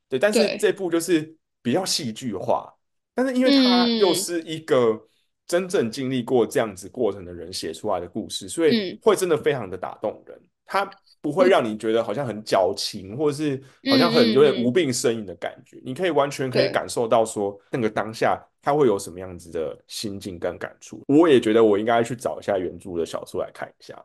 [0.08, 2.72] 对，但是，这部就是比较戏剧化，
[3.14, 5.00] 但是因为它又嗯是一个
[5.46, 10.40] 真正经历过这样子过程的人写出来的故事，所以嗯，会真的非常的打动人。
[10.73, 10.89] 它
[11.21, 13.57] 不会让你觉得好像很矫情，或者是
[13.91, 15.81] 好嗯像很有点无病呻吟的感觉。
[15.85, 16.71] 你可以完全可以。
[16.71, 21.03] 感受到说那个当下他会有什么样子的心境跟感触。
[21.09, 24.01] 我也觉得我应该去找一下原著的小说来看一下。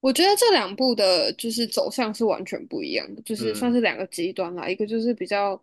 [0.00, 4.68] 我觉得这两部的就是走向是完全不一样的，就是算嗯，是两个极端啦。
[4.68, 5.62] 一个就是比较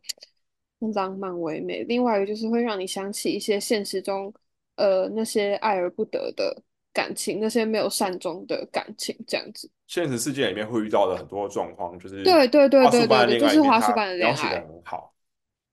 [0.96, 4.34] 浪漫唯美，另外一个就是会让你想起一些现实中
[4.78, 6.64] 呃那些爱而不得的
[6.94, 9.70] 感情，那些没有善终的感情，这样子。
[9.92, 14.56] 现实世界里面会遇到的很多状况，就是对对对《对对就是花束般的描写的。
[14.56, 15.14] 很好。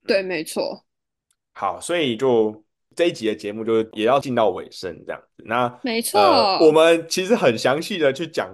[0.05, 0.25] 对，嗯。
[0.25, 0.85] 没错，
[1.53, 2.65] 好，所以就
[2.97, 5.45] 这一集的节目就也要进到尾声这样子。
[5.47, 8.53] 那没呃，我错，们其实很详细的去讲，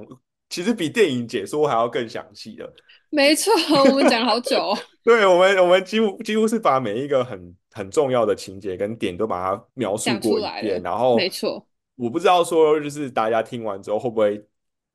[0.51, 2.71] 其实比电影解说还要更详细的。
[3.09, 3.51] 没错，
[3.89, 10.83] 我们讲好久哦 对，我们我们几乎几乎是把每一个很很重要的情节跟点都把它描述出过一遍。
[10.83, 14.45] 然后没错，我不知道说就是大家听完之后会不会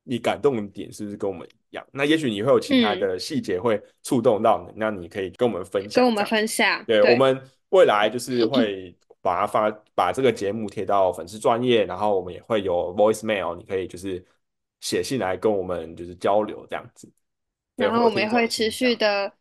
[0.04, 1.86] 你感动的点是不是跟我们一样？
[1.92, 6.24] 那也许你会有其他嗯，的细节会触动到你，那你可以跟我们分享跟我们。
[6.26, 6.84] 分享。
[6.86, 7.40] 对，我，们
[7.70, 14.24] 未来就是会把它发把这个节目贴到粉丝专业，然后我们也会有 voicemail，你可以就是
[14.80, 17.10] 写信来跟我们就是交流这样子。
[17.76, 18.70] 然后我们也会持。
[18.70, 19.32] 续的，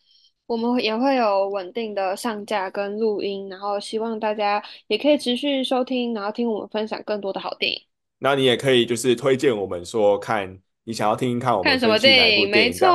[0.45, 7.88] 我们也会有稳定的上架跟录音，然后希望大家也可以持续收听，然后听我们分享更多的好电影。
[8.19, 12.49] 那你也可以就是推荐我们说，看你想要听听看我们看什么电影？
[12.49, 12.71] 没。
[12.71, 12.87] 错，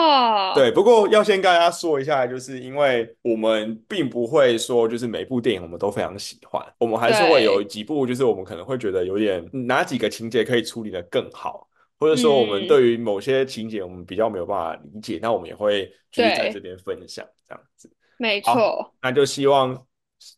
[0.55, 11.69] 对，不过要先跟大家说一下，就是因为我们并不会说，就是每部电影我们都非常喜欢，我们还是会有对，几部，就是我们可能会觉得有点哪几个情节可以处理的更好，
[11.99, 17.91] 或者说我们嗯，对于某些情节我们比较没有办法理解，那我们也会就是在这对，边分享这样子。
[18.19, 18.95] 没好，错。
[19.03, 19.81] 那就希望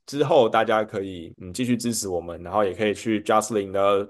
[0.06, 4.08] 之后大家可以嗯继续支持我们，然后也可以去 j u s t 的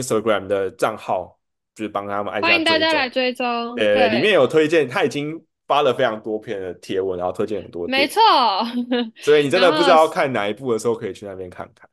[0.00, 1.38] Instagram 的账号，
[1.74, 2.78] 就是帮他们按下欢迎大。
[2.78, 8.20] 家来追踪，呃，里面，有推荐，他已经发了非常多篇的贴文，然后推荐很多没错。
[9.16, 11.88] 所以你真的不知道看哪一部的时候，可以去那边看看。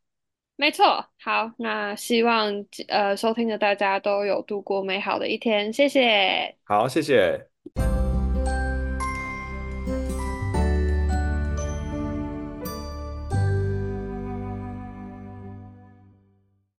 [0.55, 6.55] 没错，好，那希望呃收听的大家都有度过美好的一天，谢谢。
[6.63, 8.02] 好，谢谢。